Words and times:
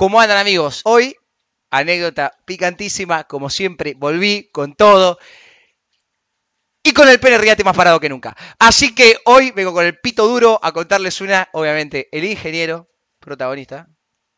¿Cómo 0.00 0.18
andan 0.18 0.38
amigos? 0.38 0.80
Hoy, 0.84 1.14
anécdota 1.68 2.32
picantísima, 2.46 3.24
como 3.24 3.50
siempre, 3.50 3.92
volví 3.94 4.48
con 4.50 4.74
todo 4.74 5.18
y 6.82 6.94
con 6.94 7.06
el 7.06 7.20
pene 7.20 7.36
riate 7.36 7.64
más 7.64 7.76
parado 7.76 8.00
que 8.00 8.08
nunca. 8.08 8.34
Así 8.58 8.94
que 8.94 9.18
hoy 9.26 9.50
vengo 9.50 9.74
con 9.74 9.84
el 9.84 9.98
pito 9.98 10.26
duro 10.26 10.58
a 10.62 10.72
contarles 10.72 11.20
una, 11.20 11.50
obviamente, 11.52 12.08
el 12.12 12.24
ingeniero, 12.24 12.88
protagonista, 13.18 13.90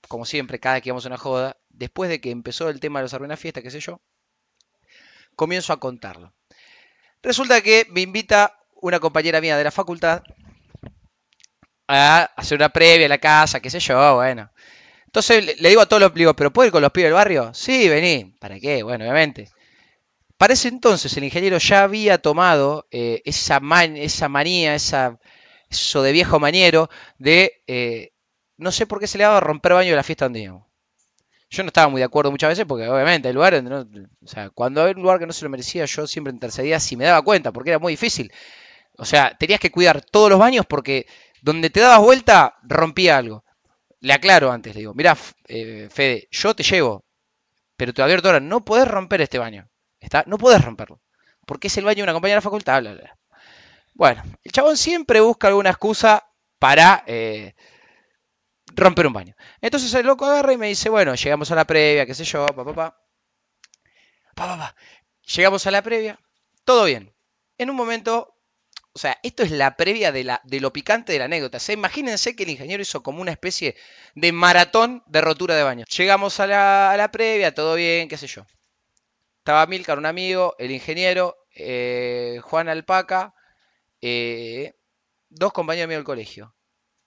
como 0.09 0.25
siempre, 0.25 0.59
cada 0.59 0.81
que 0.81 0.91
vamos 0.91 1.05
a 1.05 1.11
una 1.11 1.17
joda, 1.17 1.57
después 1.69 2.11
de 2.11 2.21
que 2.21 2.33
empezó 2.33 2.69
el 2.69 2.81
tema 2.81 2.99
de 2.99 3.05
los 3.05 3.15
arruinas 3.15 3.39
fiesta, 3.39 3.63
qué 3.63 3.71
sé 3.71 3.79
yo, 3.79 4.03
comienzo 5.37 5.73
a 5.73 5.79
contarlo. 5.79 6.35
Resulta 7.23 7.61
que 7.61 7.87
me 7.89 8.01
invita 8.01 8.59
una 8.81 8.99
compañera 8.99 9.41
mía 9.41 9.57
de 9.57 9.63
la 9.63 9.71
facultad 9.71 10.25
a 11.87 12.25
hacer 12.37 12.59
una 12.59 12.71
previa 12.71 13.07
a 13.07 13.11
la 13.11 13.19
casa, 13.19 13.61
qué 13.61 13.71
sé 13.71 13.79
yo, 13.79 14.17
bueno. 14.17 14.51
Entonces 15.13 15.61
le 15.61 15.69
digo 15.69 15.83
a 15.83 15.87
todos 15.87 16.01
los, 16.01 16.15
digo, 16.15 16.33
¿pero 16.35 16.55
puedo 16.55 16.69
ir 16.69 16.73
con 16.73 16.81
los 16.81 16.91
pibes 16.91 17.09
del 17.09 17.13
barrio? 17.13 17.53
Sí, 17.53 17.87
vení. 17.87 18.35
¿Para 18.41 18.59
qué? 18.59 18.83
Bueno, 18.83 19.05
obviamente. 19.05 19.51
Para 20.39 20.55
ese 20.55 20.69
entonces 20.69 21.15
el 21.19 21.25
ingeniero 21.25 21.59
ya 21.59 21.83
había 21.83 22.17
tomado 22.17 22.87
eh, 22.91 23.21
esa, 23.27 23.61
manía, 23.61 24.75
esa, 24.75 25.21
eso 25.69 26.03
de 26.03 26.13
viejo 26.13 26.41
maniero 26.41 26.89
de, 27.19 27.63
eh, 27.67 28.13
no 28.57 28.73
sé 28.73 28.87
por 28.87 29.01
qué 29.01 29.07
se 29.07 29.19
le 29.19 29.25
daba 29.25 29.37
a 29.37 29.41
romper 29.41 29.75
baño 29.75 29.91
de 29.91 29.97
la 29.97 30.03
fiesta 30.03 30.25
donde. 30.25 30.45
Yo 30.45 31.63
no 31.63 31.67
estaba 31.67 31.89
muy 31.89 32.01
de 32.01 32.07
acuerdo 32.07 32.31
muchas 32.31 32.49
veces 32.49 32.65
porque 32.67 32.89
obviamente 32.89 33.29
el 33.29 33.35
lugar, 33.35 33.53
o 33.55 34.27
sea, 34.27 34.49
cuando 34.49 34.81
había 34.81 34.95
un 34.95 35.03
lugar 35.03 35.19
que 35.19 35.27
no 35.27 35.35
se 35.35 35.45
lo 35.45 35.51
merecía, 35.51 35.85
yo 35.85 36.07
siempre 36.07 36.33
intercedía 36.33 36.81
si 36.81 36.97
me 36.97 37.05
daba 37.05 37.21
cuenta, 37.21 37.53
porque 37.53 37.69
era 37.69 37.79
muy 37.79 37.93
difícil. 37.93 38.33
O 38.97 39.05
sea, 39.05 39.37
tenías 39.39 39.61
que 39.61 39.71
cuidar 39.71 40.01
todos 40.01 40.31
los 40.31 40.39
baños 40.39 40.65
porque 40.67 41.07
donde 41.43 41.69
te 41.69 41.81
dabas 41.81 42.01
vuelta 42.01 42.57
rompía 42.63 43.19
algo 43.19 43.45
le 44.03 44.13
aclaro 44.13 44.51
antes, 44.51 44.75
le 44.75 44.81
digo, 44.81 44.95
mira, 44.95 45.17
eh, 45.47 45.89
Fede, 45.91 46.29
yo 46.31 46.55
te 46.55 46.65
llevo, 46.65 47.05
pero 47.77 47.95
te 47.95 48.03
advierto 48.03 48.29
ahora, 48.29 48.41
no 48.41 48.65
podés 48.65 48.89
romper 48.89 49.21
este 49.23 49.39
baño. 49.39 49.69
¿Está? 50.01 50.25
No 50.27 50.39
podés 50.39 50.65
romperlo. 50.65 51.01
Porque 51.47 51.69
es 51.69 51.77
el 51.77 51.85
baño 51.85 51.99
de 51.99 52.03
una 52.03 52.13
compañera 52.13 52.37
de 52.37 52.39
la 52.39 52.43
facultad. 52.43 52.83
Bueno, 53.95 54.23
el 54.43 54.53
chabón 54.53 54.77
siempre 54.77 55.21
busca 55.21 55.47
alguna 55.47 55.71
excusa 55.71 56.27
para 56.59 57.05
eh, 57.07 57.55
romper 58.75 59.07
un 59.07 59.13
baño. 59.13 59.35
Entonces 59.61 59.95
el 59.95 60.07
loco 60.07 60.27
agarra 60.27 60.53
y 60.53 60.57
me 60.57 60.67
dice, 60.69 60.89
bueno, 60.89 61.15
llegamos 61.15 61.51
a 61.53 61.55
la 61.55 61.65
previa, 61.65 62.05
qué 62.05 62.15
sé 62.15 62.25
yo, 62.25 62.45
papá, 62.47 62.65
papá. 62.65 62.99
Pa, 64.35 64.57
pa, 64.57 64.77
Llegamos 65.37 65.65
a 65.67 65.71
la 65.71 65.83
previa, 65.83 66.19
todo 66.65 66.85
bien. 66.85 67.15
En 67.57 67.71
un 67.71 67.77
momento 67.77 68.35
o 68.95 68.99
sea, 68.99 69.19
esto 69.23 69.43
es 69.43 69.51
la 69.51 69.77
previa 69.77 70.13
de, 70.13 70.25
la, 70.25 70.41
de 70.45 70.61
lo 70.61 70.73
picante 70.73 71.13
de 71.13 71.19
la 71.19 71.25
anécdota. 71.25 71.59
O 71.59 71.73
imagínense 71.73 72.37
que 72.37 72.43
el 72.43 72.51
ingeniero 72.51 72.83
hizo 72.83 73.03
como 73.03 73.23
una 73.23 73.31
especie 73.31 73.75
de 74.15 74.33
maratón 74.33 75.03
de 75.07 75.23
rotura 75.23 75.57
de 75.57 75.63
baño. 75.63 75.87
Llegamos 75.87 76.41
a 76.41 76.47
la, 76.47 77.09
previa, 77.11 77.55
todo 77.55 77.75
bien, 77.75 78.09
qué 78.09 78.19
sé 78.19 78.27
yo. 78.27 78.45
Estaba 79.39 79.67
Milcar, 79.67 79.99
un 79.99 80.07
amigo, 80.07 80.55
el 80.59 80.71
ingeniero, 80.71 81.37
eh, 81.55 82.39
Juan 82.43 82.69
Alpaca, 82.69 83.35
eh, 84.03 84.75
dos 85.31 85.53
compañeros 85.53 85.89
míos 85.89 85.99
del 85.99 86.05
colegio. 86.05 86.55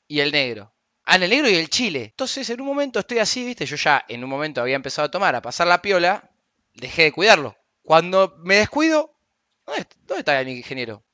Y 0.08 0.22
el 0.22 0.32
negro. 0.32 0.74
Ah, 1.04 1.18
el 1.18 1.30
negro 1.30 1.50
y 1.50 1.56
el 1.56 1.70
chile. 1.70 2.06
Entonces, 2.06 2.50
en 2.50 2.62
un 2.62 2.68
momento 2.68 3.00
estoy 3.00 3.20
así, 3.20 3.46
viste, 3.46 3.68
yo 3.68 3.76
ya 3.76 4.04
en 4.08 4.24
un 4.24 4.30
momento 4.30 4.60
había 4.60 4.76
empezado 4.76 5.06
a 5.06 5.12
tomar, 5.12 5.36
a 5.36 5.42
pasar 5.42 5.68
la 5.68 5.84
piola, 5.84 6.32
dejé 6.74 7.04
de 7.04 7.12
cuidarlo. 7.12 7.56
Cuando 7.84 8.36
me 8.40 8.56
descuido, 8.56 9.16
¿dónde, 9.68 9.86
dónde 10.02 10.20
está 10.22 10.42
el 10.42 10.50
ingeniero? 10.50 11.05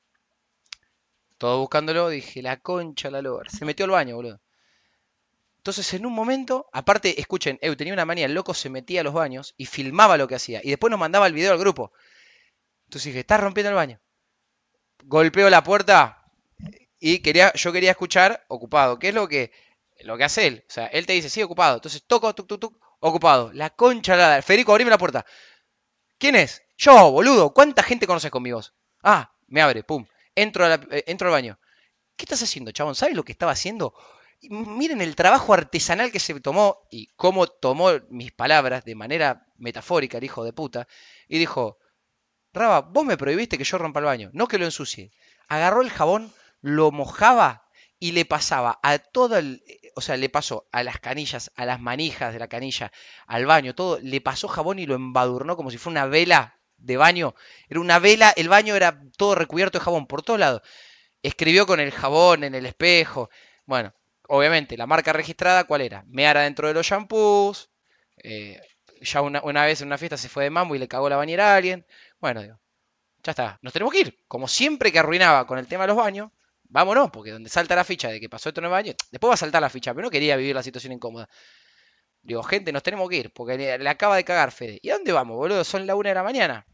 Todo 1.42 1.58
buscándolo, 1.58 2.08
dije, 2.08 2.40
la 2.40 2.60
concha, 2.60 3.10
la 3.10 3.20
loba. 3.20 3.42
Se 3.48 3.64
metió 3.64 3.84
al 3.84 3.90
baño, 3.90 4.14
boludo. 4.14 4.40
Entonces, 5.56 5.92
en 5.92 6.06
un 6.06 6.12
momento, 6.12 6.68
aparte, 6.72 7.20
escuchen, 7.20 7.58
Eu 7.60 7.76
tenía 7.76 7.92
una 7.92 8.04
manía, 8.04 8.26
el 8.26 8.32
loco 8.32 8.54
se 8.54 8.70
metía 8.70 9.00
a 9.00 9.02
los 9.02 9.12
baños 9.12 9.52
y 9.56 9.66
filmaba 9.66 10.16
lo 10.16 10.28
que 10.28 10.36
hacía. 10.36 10.60
Y 10.62 10.70
después 10.70 10.92
nos 10.92 11.00
mandaba 11.00 11.26
el 11.26 11.32
video 11.32 11.50
al 11.50 11.58
grupo. 11.58 11.90
Entonces 12.84 13.06
dije, 13.06 13.18
estás 13.18 13.40
rompiendo 13.40 13.70
el 13.70 13.74
baño. 13.74 14.00
Golpeo 15.02 15.50
la 15.50 15.64
puerta 15.64 16.22
y 17.00 17.18
quería, 17.18 17.52
yo 17.54 17.72
quería 17.72 17.90
escuchar 17.90 18.44
ocupado. 18.46 19.00
¿Qué 19.00 19.08
es 19.08 19.14
lo 19.14 19.26
que, 19.26 19.50
lo 20.02 20.16
que 20.16 20.22
hace 20.22 20.46
él? 20.46 20.64
O 20.68 20.72
sea, 20.72 20.86
él 20.86 21.06
te 21.06 21.14
dice, 21.14 21.28
sí, 21.28 21.42
ocupado. 21.42 21.74
Entonces 21.74 22.04
toco, 22.06 22.32
tuc, 22.36 22.46
tuc, 22.46 22.60
tuc, 22.60 22.76
ocupado. 23.00 23.50
La 23.52 23.70
concha, 23.70 24.14
la... 24.14 24.42
Federico, 24.42 24.70
abrime 24.70 24.90
la 24.92 24.98
puerta. 24.98 25.26
¿Quién 26.18 26.36
es? 26.36 26.62
Yo, 26.76 27.10
boludo. 27.10 27.52
¿Cuánta 27.52 27.82
gente 27.82 28.06
conoces 28.06 28.30
con 28.30 28.44
mi 28.44 28.52
voz? 28.52 28.72
Ah, 29.02 29.34
me 29.48 29.60
abre, 29.60 29.82
pum. 29.82 30.06
Entro, 30.34 30.72
eh, 30.72 31.04
entro 31.06 31.28
al 31.28 31.32
baño. 31.32 31.58
¿Qué 32.16 32.24
estás 32.24 32.42
haciendo, 32.42 32.72
chabón? 32.72 32.94
¿Sabes 32.94 33.16
lo 33.16 33.24
que 33.24 33.32
estaba 33.32 33.52
haciendo? 33.52 33.94
Miren 34.50 35.00
el 35.00 35.14
trabajo 35.14 35.54
artesanal 35.54 36.10
que 36.10 36.20
se 36.20 36.38
tomó 36.40 36.78
y 36.90 37.06
cómo 37.16 37.46
tomó 37.46 37.90
mis 38.10 38.32
palabras 38.32 38.84
de 38.84 38.94
manera 38.94 39.46
metafórica 39.56 40.18
el 40.18 40.24
hijo 40.24 40.44
de 40.44 40.52
puta. 40.52 40.88
Y 41.28 41.38
dijo, 41.38 41.78
Raba, 42.52 42.80
vos 42.82 43.04
me 43.04 43.16
prohibiste 43.16 43.56
que 43.56 43.64
yo 43.64 43.78
rompa 43.78 44.00
el 44.00 44.06
baño, 44.06 44.30
no 44.34 44.46
que 44.46 44.58
lo 44.58 44.66
ensucie. 44.66 45.10
Agarró 45.48 45.80
el 45.80 45.90
jabón, 45.90 46.32
lo 46.60 46.90
mojaba 46.90 47.64
y 47.98 48.12
le 48.12 48.24
pasaba 48.24 48.78
a 48.82 48.98
todo 48.98 49.38
el... 49.38 49.62
O 49.94 50.00
sea, 50.00 50.16
le 50.16 50.28
pasó 50.28 50.68
a 50.72 50.82
las 50.82 50.98
canillas, 51.00 51.50
a 51.54 51.64
las 51.64 51.80
manijas 51.80 52.32
de 52.32 52.38
la 52.38 52.48
canilla, 52.48 52.92
al 53.26 53.46
baño, 53.46 53.74
todo. 53.74 53.98
Le 54.00 54.20
pasó 54.20 54.48
jabón 54.48 54.78
y 54.78 54.86
lo 54.86 54.94
embadurnó 54.94 55.56
como 55.56 55.70
si 55.70 55.78
fuera 55.78 56.02
una 56.02 56.10
vela 56.10 56.58
de 56.82 56.96
baño. 56.96 57.34
Era 57.68 57.80
una 57.80 57.98
vela, 57.98 58.32
el 58.36 58.48
baño 58.48 58.74
era 58.76 59.00
todo 59.16 59.34
recubierto 59.34 59.78
de 59.78 59.84
jabón 59.84 60.06
por 60.06 60.22
todos 60.22 60.40
lados. 60.40 60.62
Escribió 61.22 61.66
con 61.66 61.80
el 61.80 61.92
jabón 61.92 62.44
en 62.44 62.54
el 62.54 62.66
espejo. 62.66 63.30
Bueno, 63.66 63.94
obviamente, 64.28 64.76
la 64.76 64.86
marca 64.86 65.12
registrada, 65.12 65.64
¿cuál 65.64 65.82
era? 65.82 66.04
Meara 66.08 66.42
dentro 66.42 66.68
de 66.68 66.74
los 66.74 66.86
shampoos. 66.86 67.70
Eh, 68.22 68.60
ya 69.00 69.22
una, 69.22 69.64
vez 69.64 69.80
en 69.80 69.88
una 69.88 69.98
fiesta 69.98 70.16
se 70.16 70.28
fue 70.28 70.44
de 70.44 70.50
mambo 70.50 70.74
y 70.74 70.78
le 70.78 70.88
cagó 70.88 71.08
la 71.08 71.16
bañera 71.16 71.52
a 71.52 71.56
alguien. 71.56 71.86
Bueno, 72.20 72.42
digo, 72.42 72.60
ya 73.22 73.30
está, 73.32 73.58
nos 73.62 73.72
tenemos 73.72 73.92
que 73.92 74.00
ir. 74.00 74.18
Como 74.28 74.48
siempre 74.48 74.92
que 74.92 74.98
arruinaba 74.98 75.46
con 75.46 75.58
el 75.58 75.66
tema 75.66 75.84
de 75.84 75.88
los 75.88 75.96
baños, 75.96 76.30
vámonos, 76.64 77.10
porque 77.10 77.30
donde 77.30 77.50
salta 77.50 77.76
la 77.76 77.84
ficha 77.84 78.08
de 78.08 78.20
que 78.20 78.28
pasó 78.28 78.48
esto 78.48 78.60
en 78.60 78.66
el 78.66 78.70
baño, 78.70 78.94
después 79.10 79.30
va 79.30 79.34
a 79.34 79.38
saltar 79.38 79.62
la 79.62 79.70
ficha, 79.70 79.92
pero 79.94 80.06
no 80.06 80.10
quería 80.10 80.36
vivir 80.36 80.54
la 80.54 80.62
situación 80.62 80.92
incómoda. 80.92 81.28
Digo, 82.22 82.42
gente, 82.44 82.72
nos 82.72 82.82
tenemos 82.82 83.08
que 83.08 83.16
ir, 83.16 83.32
porque 83.32 83.56
le, 83.58 83.88
acaba 83.88 84.16
de 84.16 84.24
cagar 84.24 84.52
Fede. 84.52 84.78
¿Y 84.82 84.90
a 84.90 84.94
dónde 84.94 85.12
vamos, 85.12 85.36
boludo? 85.36 85.64
Son 85.64 85.86
la 85.86 85.96
una 85.96 86.10
de 86.10 86.14
la 86.14 86.22
mañana. 86.22 86.66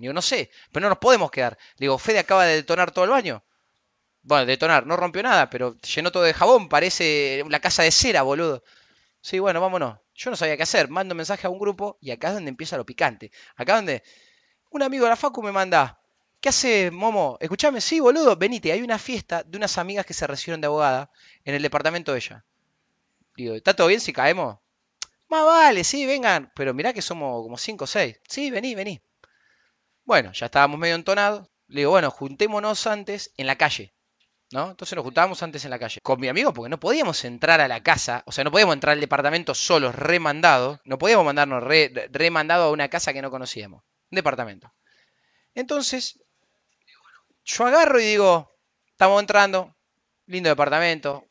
Digo, 0.00 0.12
no 0.14 0.22
sé, 0.22 0.50
pero 0.72 0.84
no 0.84 0.88
nos 0.88 0.98
podemos 0.98 1.30
quedar. 1.30 1.58
Digo, 1.78 1.98
Fede 1.98 2.20
acaba 2.20 2.46
de 2.46 2.56
detonar 2.56 2.90
todo 2.90 3.04
el 3.04 3.10
baño. 3.10 3.44
Bueno, 4.22 4.46
detonar, 4.46 4.86
no 4.86 4.96
rompió 4.96 5.22
nada, 5.22 5.50
pero 5.50 5.76
llenó 5.80 6.10
todo 6.10 6.22
de 6.22 6.34
jabón, 6.34 6.68
parece 6.68 7.44
la 7.48 7.60
casa 7.60 7.82
de 7.82 7.90
cera, 7.90 8.22
boludo. 8.22 8.62
Sí, 9.20 9.38
bueno, 9.38 9.60
vámonos. 9.60 9.98
Yo 10.14 10.30
no 10.30 10.36
sabía 10.36 10.56
qué 10.56 10.62
hacer. 10.62 10.88
Mando 10.88 11.14
mensaje 11.14 11.46
a 11.46 11.50
un 11.50 11.58
grupo 11.58 11.98
y 12.00 12.10
acá 12.10 12.28
es 12.28 12.34
donde 12.34 12.50
empieza 12.50 12.76
lo 12.76 12.86
picante. 12.86 13.30
Acá 13.56 13.76
donde 13.76 14.02
un 14.70 14.82
amigo 14.82 15.04
de 15.04 15.10
la 15.10 15.16
Facu 15.16 15.42
me 15.42 15.52
manda, 15.52 16.00
¿qué 16.40 16.48
hace, 16.48 16.90
Momo? 16.90 17.36
Escuchame, 17.40 17.80
sí, 17.80 18.00
boludo, 18.00 18.36
venite. 18.36 18.72
Hay 18.72 18.82
una 18.82 18.98
fiesta 18.98 19.42
de 19.42 19.56
unas 19.56 19.78
amigas 19.78 20.06
que 20.06 20.14
se 20.14 20.26
recibieron 20.26 20.60
de 20.60 20.66
abogada 20.66 21.10
en 21.44 21.54
el 21.54 21.62
departamento 21.62 22.12
de 22.12 22.18
ella. 22.18 22.44
Digo, 23.36 23.54
¿está 23.54 23.74
todo 23.74 23.88
bien 23.88 24.00
si 24.00 24.12
caemos? 24.12 24.58
Más 25.28 25.44
vale, 25.44 25.84
sí, 25.84 26.06
vengan. 26.06 26.52
Pero 26.54 26.74
mirá 26.74 26.92
que 26.92 27.02
somos 27.02 27.42
como 27.42 27.56
5 27.58 27.84
o 27.84 27.86
6. 27.86 28.20
Sí, 28.28 28.50
vení, 28.50 28.74
vení. 28.74 29.02
Bueno, 30.10 30.32
ya 30.32 30.46
estábamos 30.46 30.76
medio 30.76 30.96
entonados. 30.96 31.48
Le 31.68 31.82
digo, 31.82 31.92
bueno, 31.92 32.10
juntémonos 32.10 32.88
antes 32.88 33.32
en 33.36 33.46
la 33.46 33.54
calle. 33.54 33.94
¿No? 34.50 34.70
Entonces 34.70 34.96
nos 34.96 35.04
juntábamos 35.04 35.40
antes 35.44 35.64
en 35.64 35.70
la 35.70 35.78
calle. 35.78 36.00
Con 36.02 36.18
mi 36.18 36.26
amigo, 36.26 36.52
porque 36.52 36.68
no 36.68 36.80
podíamos 36.80 37.24
entrar 37.24 37.60
a 37.60 37.68
la 37.68 37.84
casa, 37.84 38.24
o 38.26 38.32
sea, 38.32 38.42
no 38.42 38.50
podíamos 38.50 38.74
entrar 38.74 38.94
al 38.94 39.00
departamento 39.00 39.54
solos, 39.54 39.94
remandados. 39.94 40.80
No 40.84 40.98
podíamos 40.98 41.24
mandarnos 41.24 41.62
re, 41.62 42.08
remandado 42.10 42.64
a 42.64 42.70
una 42.72 42.88
casa 42.88 43.12
que 43.12 43.22
no 43.22 43.30
conocíamos. 43.30 43.84
Un 44.10 44.16
departamento. 44.16 44.74
Entonces, 45.54 46.18
yo 47.44 47.66
agarro 47.66 48.00
y 48.00 48.06
digo, 48.06 48.50
estamos 48.90 49.20
entrando, 49.20 49.76
lindo 50.26 50.48
departamento, 50.48 51.24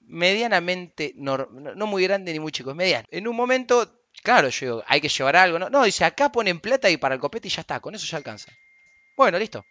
medianamente, 0.00 1.12
no, 1.14 1.36
no 1.36 1.86
muy 1.86 2.02
grande 2.02 2.32
ni 2.32 2.40
muy 2.40 2.50
chico, 2.50 2.70
es 2.70 2.76
mediano. 2.76 3.06
En 3.12 3.28
un 3.28 3.36
momento 3.36 3.97
Claro, 4.22 4.48
yo 4.48 4.66
digo, 4.66 4.84
hay 4.86 5.00
que 5.00 5.08
llevar 5.08 5.36
algo. 5.36 5.58
No, 5.58 5.70
no, 5.70 5.82
dice, 5.84 6.04
acá 6.04 6.30
ponen 6.30 6.60
plata 6.60 6.88
y 6.90 6.96
para 6.96 7.14
el 7.14 7.20
copete 7.20 7.48
y 7.48 7.50
ya 7.50 7.62
está, 7.62 7.80
con 7.80 7.94
eso 7.94 8.06
ya 8.06 8.16
alcanza. 8.18 8.52
Bueno, 9.16 9.38
listo. 9.38 9.64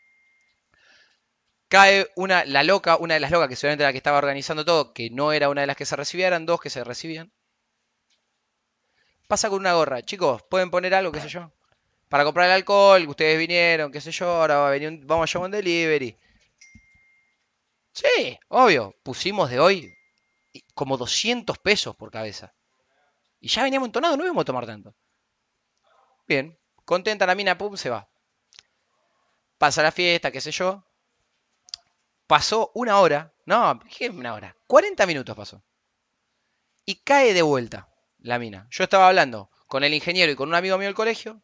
Cae 1.70 2.08
una, 2.18 2.44
la 2.44 2.62
loca, 2.64 2.98
una 2.98 3.14
de 3.14 3.22
las 3.22 3.32
locas, 3.32 3.48
que 3.48 3.56
seguramente 3.56 3.84
era 3.84 3.90
la 3.90 3.94
que 3.94 4.00
estaba 4.00 4.18
organizando 4.18 4.66
todo, 4.66 4.94
que 4.94 5.10
no 5.10 5.32
era 5.32 5.48
una 5.48 5.62
de 5.62 5.68
las 5.68 5.78
que 5.78 5.86
se 5.86 5.96
recibieran, 5.96 6.46
dos 6.46 6.60
que 6.60 6.70
se 6.70 6.84
recibían. 6.84 7.32
Pasa 9.30 9.50
con 9.50 9.60
una 9.60 9.74
gorra. 9.74 10.02
Chicos, 10.02 10.44
¿pueden 10.50 10.70
poner 10.70 10.94
algo, 10.94 11.12
qué 11.14 11.22
sé 11.22 11.30
yo? 11.30 11.52
Para 12.10 12.24
comprar 12.26 12.48
el 12.48 12.54
alcohol, 12.54 13.08
ustedes 13.08 13.38
vinieron, 13.40 13.92
qué 13.92 14.02
sé 14.02 14.12
yo, 14.12 14.28
ahora 14.30 14.58
va 14.58 14.70
a 14.70 14.72
venir 14.72 15.02
vamos 15.06 15.30
a 15.30 15.34
llevar 15.34 15.48
un 15.48 15.52
delivery. 15.52 16.18
Sí, 17.92 18.40
obvio. 18.48 18.96
Pusimos 19.04 19.50
de 19.50 19.60
hoy 19.60 19.94
como 20.74 20.98
200 20.98 21.58
pesos 21.60 21.96
por 21.96 22.12
cabeza. 22.12 22.54
Y 23.39 23.48
ya 23.50 23.63
veníamos 23.63 23.88
entonados, 23.88 24.18
no 24.18 24.24
íbamos 24.24 24.42
a 24.42 24.45
tomar 24.45 24.66
tanto. 24.66 24.95
Bien, 26.28 26.57
contenta 26.86 27.25
la 27.25 27.36
mina, 27.36 27.57
pum, 27.57 27.78
se 27.78 27.89
va. 27.89 28.10
Pasa 29.57 29.84
la 29.84 29.92
fiesta, 29.92 30.31
qué 30.31 30.42
sé 30.42 30.51
yo. 30.51 30.84
Pasó 32.28 32.72
una 32.74 33.00
hora, 33.00 33.34
no, 33.45 33.80
¿qué 33.98 34.10
una 34.10 34.34
hora? 34.34 34.56
40 34.68 35.06
minutos 35.06 35.36
pasó. 35.36 35.63
Y 36.86 36.95
cae 36.95 37.34
de 37.34 37.42
vuelta 37.42 37.89
la 38.19 38.39
mina. 38.39 38.68
Yo 38.69 38.84
estaba 38.84 39.07
hablando 39.07 39.50
con 39.68 39.84
el 39.84 39.94
ingeniero 39.94 40.31
y 40.31 40.36
con 40.36 40.50
un 40.50 40.56
amigo 40.56 40.78
mío 40.78 40.88
del 40.88 40.95
colegio. 40.95 41.42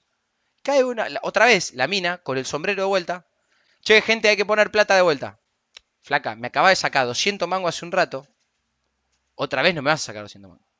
Cae 0.61 0.83
una, 0.83 1.07
otra 1.21 1.45
vez 1.45 1.73
la 1.73 1.87
mina 1.87 2.17
con 2.19 2.37
el 2.37 2.45
sombrero 2.45 2.83
de 2.83 2.87
vuelta. 2.87 3.25
Che, 3.81 4.01
gente, 4.01 4.29
hay 4.29 4.37
que 4.37 4.45
poner 4.45 4.71
plata 4.71 4.95
de 4.95 5.01
vuelta. 5.01 5.39
Flaca, 6.01 6.35
me 6.35 6.47
acaba 6.47 6.69
de 6.69 6.75
sacar 6.75 7.05
200 7.05 7.47
mangos 7.47 7.75
hace 7.75 7.85
un 7.85 7.91
rato. 7.91 8.27
Otra 9.35 9.61
vez 9.61 9.73
no 9.73 9.81
me 9.81 9.89
vas 9.89 10.03
a 10.03 10.05
sacar 10.05 10.23
200 10.23 10.49
mangos. 10.49 10.72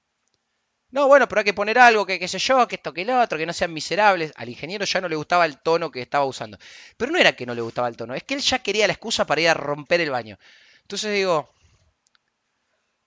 No, 0.93 1.07
bueno, 1.07 1.27
pero 1.27 1.39
hay 1.39 1.45
que 1.45 1.55
poner 1.55 1.79
algo, 1.79 2.05
que 2.05 2.19
qué 2.19 2.27
sé 2.27 2.37
yo, 2.37 2.67
que 2.67 2.75
esto, 2.75 2.93
que 2.93 3.03
lo 3.03 3.19
otro, 3.19 3.35
que 3.39 3.47
no 3.47 3.53
sean 3.53 3.73
miserables. 3.73 4.31
Al 4.35 4.47
ingeniero 4.47 4.85
ya 4.85 5.01
no 5.01 5.09
le 5.09 5.15
gustaba 5.15 5.45
el 5.45 5.59
tono 5.59 5.89
que 5.89 6.01
estaba 6.01 6.23
usando. 6.25 6.57
Pero 6.97 7.11
no 7.11 7.17
era 7.17 7.35
que 7.35 7.47
no 7.47 7.55
le 7.55 7.61
gustaba 7.61 7.87
el 7.87 7.97
tono, 7.97 8.13
es 8.13 8.23
que 8.23 8.35
él 8.35 8.41
ya 8.41 8.59
quería 8.59 8.85
la 8.85 8.93
excusa 8.93 9.25
para 9.25 9.41
ir 9.41 9.49
a 9.49 9.55
romper 9.55 10.01
el 10.01 10.11
baño. 10.11 10.37
Entonces 10.81 11.11
digo, 11.15 11.49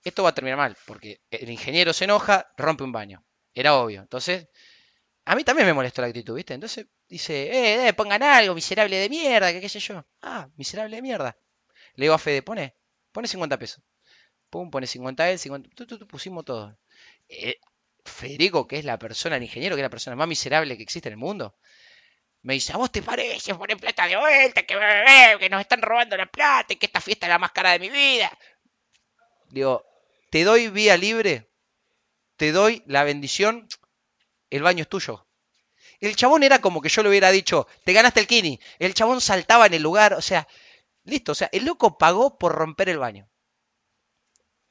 esto 0.03 0.23
va 0.23 0.29
a 0.29 0.35
terminar 0.35 0.57
mal, 0.57 0.75
porque 0.85 1.21
el 1.31 1.49
ingeniero 1.49 1.93
se 1.93 2.03
enoja, 2.05 2.51
rompe 2.57 2.83
un 2.83 2.91
baño. 2.91 3.23
Era 3.53 3.75
obvio. 3.75 4.01
Entonces, 4.01 4.47
a 5.25 5.35
mí 5.35 5.43
también 5.45 5.67
me 5.67 5.73
molestó 5.73 6.01
la 6.01 6.09
actitud, 6.09 6.35
¿viste? 6.35 6.53
Entonces 6.55 6.87
dice, 7.07 7.33
eh, 7.51 7.87
eh 7.89 7.93
pongan 7.93 8.23
algo, 8.23 8.55
miserable 8.55 8.97
de 8.97 9.09
mierda, 9.09 9.53
que 9.53 9.61
qué 9.61 9.69
sé 9.69 9.79
yo. 9.79 10.05
Ah, 10.21 10.49
miserable 10.57 10.95
de 10.97 11.01
mierda. 11.01 11.37
Le 11.95 12.05
digo 12.05 12.15
a 12.15 12.19
Fede, 12.19 12.41
pone, 12.43 12.75
pone 13.13 13.27
50 13.27 13.57
pesos. 13.59 13.83
Pum, 14.49 14.69
pone 14.71 14.87
50 14.87 15.29
él, 15.31 15.39
50. 15.39 15.69
pusimos 16.07 16.45
todo. 16.45 16.77
Eh, 17.29 17.55
Federico, 18.07 18.67
que 18.67 18.79
es 18.79 18.85
la 18.85 18.97
persona, 18.97 19.37
el 19.37 19.43
ingeniero, 19.43 19.75
que 19.75 19.81
es 19.81 19.85
la 19.85 19.89
persona 19.89 20.15
más 20.15 20.27
miserable 20.27 20.77
que 20.77 20.83
existe 20.83 21.09
en 21.09 21.13
el 21.13 21.19
mundo, 21.19 21.55
me 22.41 22.53
dice, 22.53 22.73
¿a 22.73 22.77
vos 22.77 22.91
te 22.91 23.01
parece 23.01 23.55
poner 23.55 23.77
plata 23.77 24.07
de 24.07 24.15
vuelta? 24.15 24.63
Que, 24.63 24.77
que 25.39 25.49
nos 25.49 25.61
están 25.61 25.81
robando 25.81 26.15
la 26.15 26.27
plata 26.27 26.73
y 26.73 26.77
que 26.77 26.85
esta 26.85 27.01
fiesta 27.01 27.25
es 27.25 27.29
la 27.29 27.39
más 27.39 27.51
cara 27.51 27.71
de 27.71 27.79
mi 27.79 27.89
vida. 27.89 28.31
Digo, 29.49 29.85
te 30.29 30.43
doy 30.43 30.69
vía 30.69 30.97
libre, 30.97 31.49
te 32.37 32.51
doy 32.51 32.83
la 32.85 33.03
bendición, 33.03 33.67
el 34.49 34.61
baño 34.61 34.83
es 34.83 34.89
tuyo. 34.89 35.27
El 35.99 36.15
chabón 36.15 36.43
era 36.43 36.59
como 36.61 36.81
que 36.81 36.89
yo 36.89 37.03
le 37.03 37.09
hubiera 37.09 37.31
dicho, 37.31 37.67
te 37.83 37.93
ganaste 37.93 38.19
el 38.19 38.27
kini. 38.27 38.59
El 38.79 38.93
chabón 38.93 39.19
saltaba 39.19 39.65
en 39.65 39.73
el 39.73 39.81
lugar, 39.81 40.13
o 40.13 40.21
sea, 40.21 40.47
listo, 41.03 41.31
o 41.31 41.35
sea, 41.35 41.49
el 41.51 41.65
loco 41.65 41.97
pagó 41.97 42.37
por 42.37 42.53
romper 42.53 42.89
el 42.89 42.99
baño. 42.99 43.27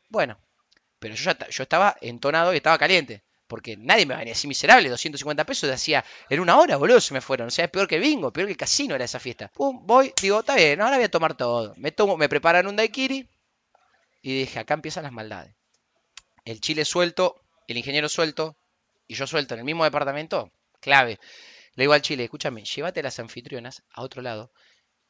Bueno, 0.09 0.38
pero 0.99 1.15
yo, 1.15 1.33
ya, 1.33 1.49
yo 1.49 1.62
estaba 1.65 1.97
entonado 2.00 2.55
y 2.55 2.59
estaba 2.59 2.79
caliente. 2.79 3.25
Porque 3.47 3.77
nadie 3.77 4.07
me 4.07 4.17
venía 4.17 4.33
así 4.33 4.49
miserable, 4.49 4.89
250 4.89 5.45
pesos, 5.47 5.71
hacía 5.71 6.05
en 6.29 6.41
una 6.41 6.59
hora, 6.59 6.77
boludo, 6.77 7.01
se 7.01 7.15
me 7.15 7.21
fueron. 7.21 7.49
O 7.49 7.51
sea, 7.51 7.67
es 7.67 7.71
peor 7.71 7.87
que 7.89 7.99
bingo, 7.99 8.33
peor 8.33 8.47
que 8.47 8.53
el 8.53 8.59
casino 8.59 8.95
era 8.95 9.05
esa 9.05 9.21
fiesta. 9.21 9.49
Pum, 9.55 9.87
voy, 9.87 10.13
digo, 10.21 10.41
está 10.41 10.57
bien, 10.57 10.81
ahora 10.81 10.97
voy 10.97 11.05
a 11.05 11.11
tomar 11.11 11.37
todo. 11.37 11.75
Me 11.77 11.93
tomo, 11.93 12.17
me 12.17 12.29
preparan 12.29 12.67
un 12.67 12.77
daiquiri 12.77 13.29
y 14.23 14.41
dije, 14.41 14.59
acá 14.59 14.75
empiezan 14.75 15.05
las 15.05 15.13
maldades. 15.13 15.55
El 16.45 16.61
chile 16.61 16.85
suelto, 16.85 17.43
el 17.69 17.77
ingeniero 17.77 18.09
suelto 18.09 18.57
y 19.07 19.15
yo 19.15 19.27
suelto 19.27 19.55
en 19.55 19.61
el 19.61 19.67
mismo 19.67 19.85
departamento, 19.85 20.53
clave. 20.81 21.19
Le 21.75 21.85
digo 21.85 21.93
al 21.93 22.03
chile, 22.03 22.25
escúchame, 22.25 22.65
llévate 22.65 23.03
las 23.03 23.19
anfitrionas 23.21 23.83
a 23.93 24.03
otro 24.03 24.23
lado. 24.23 24.53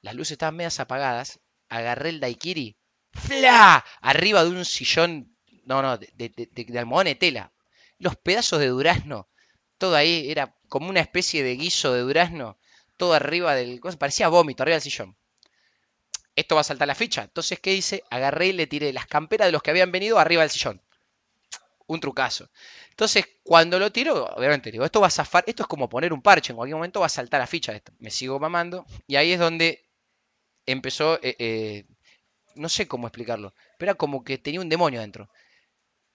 Las 0.03 0.15
luces 0.15 0.33
estaban 0.33 0.56
medias 0.56 0.81
apagadas. 0.81 1.41
Agarré 1.69 2.11
el 2.11 2.21
daiquiri, 2.21 2.77
¡fla! 3.12 3.85
Arriba 4.00 4.44
de 4.44 4.50
un 4.50 4.65
sillón 4.65 5.37
no, 5.67 5.83
no, 5.83 5.99
de, 5.99 6.09
de, 6.15 6.31
de 6.47 7.15
tela. 7.17 7.53
Los 7.98 8.16
pedazos 8.16 8.60
de 8.60 8.69
durazno, 8.69 9.28
todo 9.78 9.96
ahí, 9.96 10.31
era 10.31 10.54
como 10.69 10.88
una 10.88 11.00
especie 11.00 11.43
de 11.43 11.56
guiso 11.56 11.93
de 11.93 12.00
durazno, 12.00 12.58
todo 12.96 13.14
arriba 13.14 13.54
del... 13.54 13.81
Parecía 13.98 14.28
vómito, 14.28 14.62
arriba 14.62 14.76
del 14.76 14.82
sillón. 14.82 15.16
Esto 16.34 16.54
va 16.54 16.60
a 16.60 16.64
saltar 16.64 16.88
la 16.88 16.94
ficha. 16.94 17.22
Entonces, 17.25 17.58
¿qué 17.60 17.72
hice? 17.72 18.02
Agarré 18.10 18.48
y 18.48 18.52
le 18.52 18.66
tiré 18.66 18.93
las 18.93 19.06
camperas 19.06 19.48
de 19.48 19.52
los 19.52 19.62
que 19.62 19.70
habían 19.70 19.90
venido 19.93 20.19
arriba 20.19 20.43
del 20.43 20.50
sillón. 20.50 20.82
Un 21.87 22.00
trucazo. 22.00 22.50
Entonces, 22.90 23.26
cuando 23.43 23.78
lo 23.78 23.93
tiro, 23.93 24.26
obviamente 24.34 24.70
digo, 24.70 24.84
esto 24.84 25.00
va 25.00 25.06
a 25.06 25.10
zafar, 25.10 25.44
esto 25.46 25.62
es 25.62 25.66
como 25.69 25.88
poner 25.88 26.12
un 26.12 26.20
parche, 26.20 26.52
en 26.52 26.56
cualquier 26.56 26.76
momento 26.76 27.00
va 27.00 27.06
a 27.06 27.10
saltar 27.10 27.40
la 27.40 27.46
ficha 27.46 27.72
esto. 27.72 27.92
Me 27.99 28.10
sigo 28.10 28.40
mamando 28.40 28.84
y 29.06 29.16
ahí 29.16 29.32
es 29.32 29.38
donde 29.38 29.87
empezó, 30.66 31.20
eh, 31.22 31.37
eh, 31.38 31.87
no 32.56 32.69
sé 32.69 32.88
cómo 32.88 33.06
explicarlo, 33.06 33.54
pero 33.78 33.92
era 33.92 33.99
como 33.99 34.25
que 34.25 34.38
tenía 34.38 34.60
un 34.60 34.69
demonio 34.69 35.00
dentro. 35.00 35.31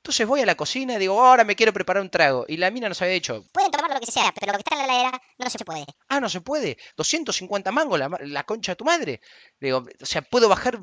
Entonces 0.02 0.26
voy 0.26 0.42
a 0.42 0.48
la 0.48 0.56
cocina 0.56 0.96
y 0.96 0.98
digo, 0.98 1.22
ahora 1.22 1.44
me 1.44 1.56
quiero 1.56 1.72
preparar 1.74 2.02
un 2.02 2.10
trago. 2.10 2.44
Y 2.48 2.58
la 2.58 2.72
mina 2.72 2.90
nos 2.90 3.00
había 3.04 3.14
dicho, 3.14 3.46
pueden 3.52 3.70
tomar 3.70 3.94
lo 3.94 4.00
que 4.00 4.12
sea, 4.12 4.34
pero 4.34 4.52
lo 4.52 4.58
que 4.58 4.64
está 4.68 4.74
en 4.74 4.80
la 4.80 4.86
heladera 4.86 5.22
no 5.38 5.48
se 5.48 5.64
puede. 5.64 5.86
Ah, 6.08 6.20
no 6.20 6.28
se 6.28 6.42
puede. 6.42 6.78
250 6.98 7.72
mangos 7.72 8.00
la, 8.00 8.44
concha 8.44 8.72
de 8.72 8.76
tu 8.78 8.84
madre. 8.84 9.22
digo, 9.60 9.86
o 10.02 10.06
sea, 10.06 10.24
puedo 10.24 10.50
bajar 10.50 10.80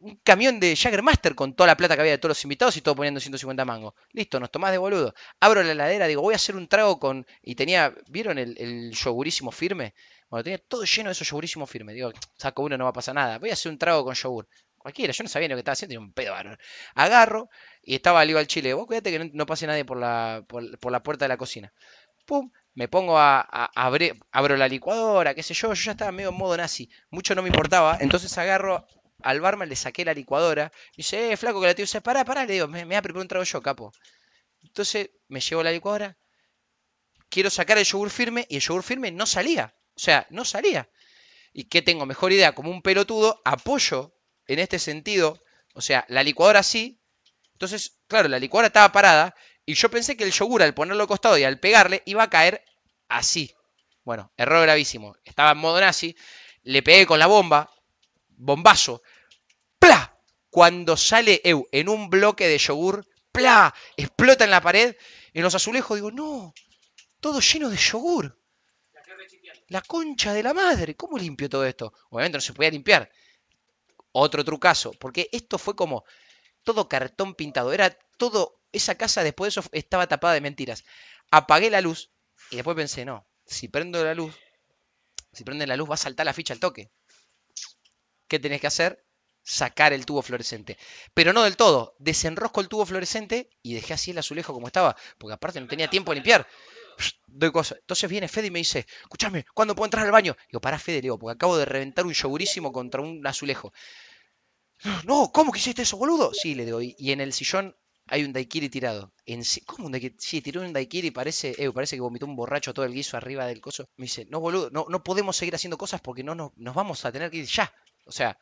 un 0.00 0.16
camión 0.24 0.58
de 0.58 0.74
Jaggermaster 0.74 1.36
con 1.36 1.54
toda 1.54 1.68
la 1.68 1.76
plata 1.76 1.94
que 1.94 2.00
había 2.00 2.12
de 2.12 2.18
todos 2.18 2.30
los 2.30 2.44
invitados 2.44 2.76
y 2.76 2.80
todo 2.80 2.96
poniendo 2.96 3.20
150 3.20 3.64
mangos. 3.64 3.94
Listo, 4.10 4.40
nos 4.40 4.50
tomás 4.50 4.72
de 4.72 4.78
boludo. 4.78 5.14
Abro 5.38 5.62
la 5.62 5.70
heladera, 5.70 6.08
digo, 6.08 6.22
voy 6.22 6.32
a 6.34 6.36
hacer 6.36 6.56
un 6.56 6.66
trago 6.66 6.98
con... 6.98 7.24
Y 7.40 7.54
tenía, 7.54 7.94
¿vieron 8.08 8.38
el, 8.38 8.56
el 8.58 8.90
yogurísimo 8.90 9.52
firme? 9.52 9.94
Bueno, 10.28 10.42
tenía 10.42 10.58
todo 10.58 10.82
lleno 10.82 11.08
de 11.08 11.12
esos 11.12 11.28
yogurísimos 11.28 11.70
firmes. 11.70 11.94
Digo, 11.94 12.10
saco 12.36 12.62
uno, 12.62 12.76
no 12.76 12.82
va 12.82 12.90
a 12.90 12.94
pasar 12.94 13.14
nada. 13.14 13.38
Voy 13.38 13.50
a 13.50 13.52
hacer 13.52 13.70
un 13.70 13.78
trago 13.78 14.04
con 14.04 14.14
yogur. 14.14 14.48
Cualquiera, 14.88 15.12
yo 15.12 15.22
no 15.22 15.28
sabía 15.28 15.48
lo 15.48 15.54
que 15.54 15.58
estaba 15.58 15.74
haciendo, 15.74 15.90
tenía 15.90 16.06
un 16.06 16.14
pedo 16.14 16.32
bárbaro. 16.32 16.56
Agarro 16.94 17.50
y 17.82 17.96
estaba 17.96 18.22
al 18.22 18.34
al 18.34 18.46
chile. 18.46 18.72
Vos 18.72 18.86
cuídate 18.86 19.10
que 19.10 19.30
no, 19.34 19.44
pase 19.44 19.66
nadie 19.66 19.84
por 19.84 19.98
la, 19.98 20.46
por, 20.48 20.90
la 20.90 21.02
puerta 21.02 21.26
de 21.26 21.28
la 21.28 21.36
cocina. 21.36 21.74
Pum, 22.24 22.50
me 22.72 22.88
pongo 22.88 23.18
a, 23.18 23.40
abrir, 23.74 24.18
abro 24.32 24.56
la 24.56 24.66
licuadora, 24.66 25.34
qué 25.34 25.42
sé 25.42 25.52
yo, 25.52 25.74
yo 25.74 25.84
ya 25.84 25.92
estaba 25.92 26.10
medio 26.10 26.30
en 26.30 26.36
modo 26.36 26.56
nazi, 26.56 26.88
mucho 27.10 27.34
no 27.34 27.42
me 27.42 27.48
importaba, 27.48 27.98
entonces 28.00 28.38
agarro 28.38 28.86
al 29.22 29.42
barman, 29.42 29.68
le 29.68 29.76
saqué 29.76 30.06
la 30.06 30.14
licuadora, 30.14 30.72
y 30.94 30.98
dice, 30.98 31.32
eh, 31.32 31.36
flaco, 31.36 31.60
que 31.60 31.66
la 31.66 31.74
tío 31.74 31.82
dice, 31.82 32.00
pará, 32.00 32.24
pará, 32.24 32.46
le 32.46 32.54
digo, 32.54 32.66
me, 32.66 32.78
me 32.78 32.86
voy 32.86 32.94
a 32.94 33.02
preparar 33.02 33.22
un 33.22 33.28
trago 33.28 33.44
yo, 33.44 33.60
capo. 33.60 33.92
Entonces 34.62 35.10
me 35.28 35.40
llevo 35.40 35.62
la 35.62 35.70
licuadora, 35.70 36.16
quiero 37.28 37.50
sacar 37.50 37.76
el 37.76 37.84
yogur 37.84 38.08
firme, 38.08 38.46
y 38.48 38.56
el 38.56 38.62
yogur 38.62 38.82
firme 38.82 39.10
no 39.10 39.26
salía, 39.26 39.74
o 39.94 40.00
sea, 40.00 40.26
no 40.30 40.46
salía. 40.46 40.88
¿Y 41.52 41.64
qué 41.64 41.82
tengo? 41.82 42.06
Mejor 42.06 42.32
idea, 42.32 42.54
como 42.54 42.70
un 42.70 42.80
pelotudo, 42.80 43.42
apoyo 43.44 44.17
en 44.48 44.58
este 44.58 44.78
sentido, 44.78 45.42
o 45.74 45.80
sea, 45.80 46.04
la 46.08 46.22
licuadora 46.22 46.62
sí, 46.62 47.00
entonces, 47.52 47.98
claro, 48.06 48.28
la 48.28 48.38
licuadora 48.38 48.68
estaba 48.68 48.92
parada 48.92 49.34
y 49.66 49.74
yo 49.74 49.90
pensé 49.90 50.16
que 50.16 50.24
el 50.24 50.32
yogur 50.32 50.62
al 50.62 50.74
ponerlo 50.74 51.02
al 51.02 51.08
costado 51.08 51.36
y 51.36 51.44
al 51.44 51.60
pegarle 51.60 52.02
iba 52.06 52.22
a 52.22 52.30
caer 52.30 52.64
así. 53.08 53.52
Bueno, 54.04 54.32
error 54.36 54.62
gravísimo. 54.62 55.16
Estaba 55.24 55.52
en 55.52 55.58
modo 55.58 55.80
nazi, 55.80 56.16
le 56.62 56.82
pegué 56.82 57.04
con 57.04 57.18
la 57.18 57.26
bomba, 57.26 57.70
bombazo, 58.28 59.02
¡pla! 59.78 60.16
Cuando 60.50 60.96
sale 60.96 61.40
Eu 61.44 61.68
en 61.72 61.88
un 61.88 62.08
bloque 62.08 62.46
de 62.46 62.58
yogur, 62.58 63.06
¡pla! 63.32 63.74
Explota 63.96 64.44
en 64.44 64.50
la 64.50 64.60
pared, 64.60 64.96
en 65.34 65.42
los 65.42 65.54
azulejos, 65.54 65.96
digo, 65.96 66.10
no, 66.10 66.54
todo 67.20 67.40
lleno 67.40 67.68
de 67.68 67.76
yogur. 67.76 68.40
La 69.68 69.82
concha 69.82 70.32
de 70.32 70.42
la 70.42 70.54
madre, 70.54 70.94
¿cómo 70.94 71.18
limpio 71.18 71.50
todo 71.50 71.66
esto? 71.66 71.92
Obviamente 72.10 72.38
no 72.38 72.42
se 72.42 72.54
podía 72.54 72.70
limpiar. 72.70 73.10
Otro 74.20 74.44
trucazo, 74.44 74.92
porque 74.92 75.28
esto 75.32 75.58
fue 75.58 75.76
como 75.76 76.04
todo 76.64 76.88
cartón 76.88 77.34
pintado, 77.34 77.72
era 77.72 77.96
todo, 78.16 78.60
esa 78.72 78.96
casa 78.96 79.22
después 79.22 79.54
de 79.54 79.60
eso 79.60 79.68
estaba 79.72 80.06
tapada 80.06 80.34
de 80.34 80.40
mentiras. 80.40 80.84
Apagué 81.30 81.70
la 81.70 81.80
luz 81.80 82.10
y 82.50 82.56
después 82.56 82.76
pensé, 82.76 83.04
no, 83.04 83.26
si 83.46 83.68
prendo 83.68 84.04
la 84.04 84.14
luz, 84.14 84.34
si 85.32 85.44
prende 85.44 85.66
la 85.66 85.76
luz 85.76 85.88
va 85.88 85.94
a 85.94 85.98
saltar 85.98 86.26
la 86.26 86.32
ficha 86.32 86.52
al 86.52 86.60
toque. 86.60 86.90
¿Qué 88.28 88.38
tenés 88.38 88.60
que 88.60 88.66
hacer? 88.66 89.04
Sacar 89.42 89.92
el 89.92 90.04
tubo 90.04 90.20
fluorescente. 90.20 90.76
Pero 91.14 91.32
no 91.32 91.42
del 91.44 91.56
todo. 91.56 91.94
Desenrosco 91.98 92.60
el 92.60 92.68
tubo 92.68 92.84
fluorescente 92.84 93.48
y 93.62 93.74
dejé 93.74 93.94
así 93.94 94.10
el 94.10 94.18
azulejo 94.18 94.52
como 94.52 94.66
estaba. 94.66 94.96
Porque 95.16 95.34
aparte 95.34 95.60
no 95.60 95.66
tenía 95.66 95.88
tiempo 95.88 96.12
de 96.12 96.16
limpiar. 96.16 96.46
Doy 97.26 97.50
cosas. 97.50 97.78
Entonces 97.78 98.10
viene 98.10 98.28
Fede 98.28 98.48
y 98.48 98.50
me 98.50 98.58
dice, 98.58 98.86
escúchame, 99.00 99.46
¿cuándo 99.54 99.74
puedo 99.74 99.86
entrar 99.86 100.04
al 100.04 100.12
baño? 100.12 100.36
Digo, 100.50 100.60
pará 100.60 100.78
Fede, 100.78 101.00
digo, 101.00 101.18
porque 101.18 101.36
acabo 101.36 101.56
de 101.56 101.64
reventar 101.64 102.04
un 102.04 102.12
yogurísimo 102.12 102.72
contra 102.72 103.00
un 103.00 103.26
azulejo. 103.26 103.72
No, 105.04 105.30
¿cómo 105.32 105.52
que 105.52 105.58
hiciste 105.58 105.82
eso, 105.82 105.96
boludo? 105.96 106.32
Sí, 106.32 106.54
le 106.54 106.64
digo, 106.64 106.80
y, 106.80 106.94
en 106.98 107.20
el 107.20 107.32
sillón 107.32 107.76
hay 108.06 108.24
un 108.24 108.32
daiquiri 108.32 108.68
tirado. 108.68 109.12
En, 109.26 109.42
¿Cómo 109.66 109.86
un 109.86 109.92
daiquiri? 109.92 110.14
Sí, 110.18 110.40
tiró 110.40 110.62
un 110.62 110.72
daiquiri 110.72 111.08
y 111.08 111.10
parece, 111.10 111.54
eh, 111.58 111.70
parece 111.72 111.96
que 111.96 112.00
vomitó 112.00 112.26
un 112.26 112.36
borracho 112.36 112.72
todo 112.72 112.84
el 112.84 112.92
guiso 112.92 113.16
arriba 113.16 113.46
del 113.46 113.60
coso. 113.60 113.88
Me 113.96 114.04
dice, 114.04 114.26
no, 114.30 114.40
boludo, 114.40 114.70
no, 114.70 114.86
no 114.88 115.02
podemos 115.02 115.36
seguir 115.36 115.54
haciendo 115.54 115.76
cosas 115.76 116.00
porque 116.00 116.22
no, 116.22 116.34
no 116.34 116.52
nos 116.56 116.74
vamos 116.74 117.04
a 117.04 117.12
tener 117.12 117.30
que 117.30 117.38
ir 117.38 117.46
ya. 117.46 117.72
O 118.06 118.12
sea, 118.12 118.38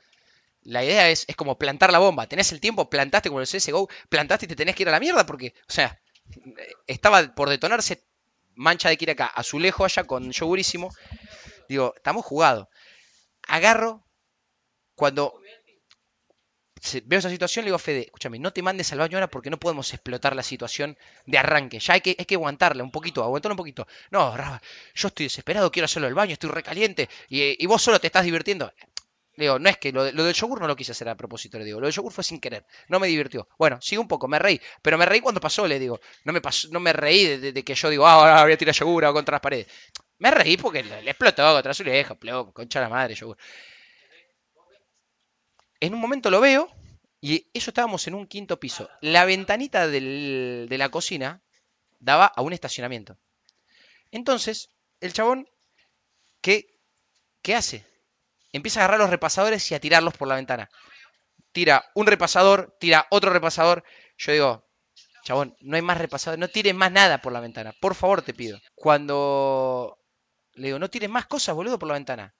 la 0.62 0.85
idea 0.85 1.11
es, 1.11 1.25
es 1.28 1.37
como 1.37 1.59
plantar 1.59 1.90
la 1.90 1.99
bomba. 1.99 2.26
Tenés 2.28 2.52
el 2.52 2.61
tiempo, 2.61 2.90
plantaste 2.90 3.28
como 3.28 3.40
el 3.40 3.47
CSGO, 3.47 3.88
plantaste 4.09 4.47
y 4.47 4.49
te 4.49 4.57
tenés 4.57 4.76
que 4.76 4.83
ir 4.83 4.88
a 4.88 4.93
la 4.93 5.00
mierda 5.00 5.25
porque, 5.26 5.55
o 5.69 5.73
sea, 5.73 6.00
estaba 6.87 7.35
por 7.35 7.49
detonarse 7.49 8.05
mancha 8.55 8.88
de 8.88 8.97
Kiraka, 8.97 9.26
azulejo 9.26 9.85
allá 9.85 10.05
con 10.05 10.31
yogurísimo. 10.33 10.93
Digo, 11.69 11.95
estamos 11.97 12.25
jugados. 12.25 12.69
Agarro, 13.47 14.05
cuando 14.95 15.40
veo 17.04 17.18
esa 17.18 17.30
situación, 17.30 17.64
le 17.64 17.68
digo 17.68 17.76
a 17.76 17.78
Fede, 17.78 18.02
escúchame, 18.02 18.38
no 18.38 18.52
te 18.52 18.62
mandes 18.62 18.92
al 18.92 18.99
baño 18.99 19.16
ahora 19.18 19.28
porque 19.28 19.50
no 19.50 19.59
podemos 19.59 19.92
explotar 19.92 20.37
la 20.37 20.42
situación 20.42 20.97
de 21.26 21.38
arranque. 21.38 21.78
Ya 21.78 21.95
hay 21.95 22.00
que, 22.00 22.16
hay 22.18 22.25
que 22.25 22.35
aguantarla 22.35 22.83
un 22.85 22.90
poquito, 22.90 23.23
aguantarla 23.25 23.54
un 23.54 23.59
poquito. 23.59 23.87
No, 24.11 24.35
yo 24.95 25.09
estoy 25.09 25.26
desesperado, 25.26 25.71
quiero 25.71 25.85
hacerlo 25.87 26.06
del 26.06 26.14
baño, 26.14 26.33
estoy 26.35 26.50
recaliente 26.50 27.09
y, 27.28 27.62
y 27.62 27.66
vos 27.66 27.83
solo 27.83 27.99
te 27.99 28.06
estás 28.09 28.25
divirtiendo. 28.25 28.73
Le 29.37 29.45
digo, 29.45 29.59
no 29.59 29.68
es 29.68 29.76
que 29.76 29.92
lo, 29.92 30.11
lo 30.12 30.25
del 30.25 30.35
yogur 30.35 30.61
no 30.61 30.66
lo 30.66 30.75
quise 30.76 30.92
hacer 30.92 31.09
a 31.11 31.14
propósito, 31.14 31.59
le 31.59 31.64
digo. 31.64 31.78
Lo 31.78 31.87
del 31.87 31.95
yogur 31.95 32.11
fue 32.11 32.25
sin 32.25 32.40
querer. 32.40 32.64
No 32.88 32.99
me 32.99 33.06
divirtió. 33.06 33.49
Bueno, 33.59 33.78
sí 33.83 33.97
un 33.99 34.09
poco, 34.09 34.28
me 34.28 34.38
reí. 34.38 34.59
Pero 34.80 34.97
me 34.97 35.04
reí 35.04 35.21
cuando 35.21 35.40
pasó, 35.42 35.66
le 35.66 35.78
digo. 35.78 36.00
No 36.25 36.33
me, 36.33 36.40
pasó, 36.40 36.68
no 36.71 36.80
me 36.80 36.92
reí 36.95 37.37
de, 37.38 37.64
que 37.64 37.75
yo 37.75 37.90
digo, 37.90 38.06
ah, 38.06 38.14
ahora 38.14 38.42
voy 38.45 38.52
a 38.52 38.56
tirar 38.56 38.75
yogur 38.75 39.12
contra 39.12 39.35
las 39.35 39.40
paredes. 39.42 39.66
Me 40.18 40.30
reí 40.30 40.56
porque 40.56 40.83
le, 40.83 41.02
le 41.02 41.11
explotó 41.11 41.52
contra 41.52 41.75
su 41.75 41.83
oreja, 41.83 42.16
concha 42.54 42.80
la 42.80 42.88
madre, 42.88 43.14
yogur. 43.14 43.37
En 45.80 45.95
un 45.95 46.00
momento 46.00 46.30
lo 46.30 46.40
veo 46.40 46.71
y 47.21 47.49
eso 47.52 47.71
estábamos 47.71 48.06
en 48.06 48.14
un 48.14 48.26
quinto 48.26 48.61
piso. 48.61 48.88
La 49.00 49.25
ventanita 49.25 49.88
de 49.88 50.66
la 50.71 50.88
cocina 50.88 51.42
daba 51.99 52.26
a 52.26 52.42
un 52.42 52.52
estacionamiento. 52.52 53.18
Entonces, 54.11 54.71
el 55.00 55.12
chabón, 55.12 55.49
¿qué, 56.40 56.78
¿qué 57.42 57.54
hace? 57.54 57.85
Empieza 58.52 58.80
a 58.80 58.85
agarrar 58.85 59.00
los 59.00 59.11
repasadores 59.11 59.71
y 59.71 59.75
a 59.75 59.80
tirarlos 59.80 60.14
por 60.16 60.28
la 60.28 60.37
ventana. 60.37 60.71
Tira 61.52 61.85
un 61.95 62.06
repasador, 62.06 62.76
tira 62.78 63.06
otro 63.11 63.33
repasador. 63.33 63.85
Yo 64.18 64.33
digo, 64.33 64.66
chabón, 65.25 65.56
no 65.61 65.76
hay 65.76 65.83
más 65.83 65.99
repasadores, 65.99 66.40
no 66.40 66.49
tires 66.49 66.75
más 66.75 66.92
nada 66.92 67.21
por 67.21 67.33
la 67.33 67.40
ventana. 67.40 67.75
Por 67.80 67.95
favor, 67.95 68.23
te 68.23 68.35
pido. 68.35 68.59
Cuando 68.75 69.99
le 70.54 70.68
digo, 70.68 70.78
no 70.78 70.88
tires 70.88 71.11
más 71.11 71.26
cosas, 71.26 71.54
boludo, 71.54 71.78
por 71.78 71.88
la 71.88 71.95
ventana. 71.95 72.35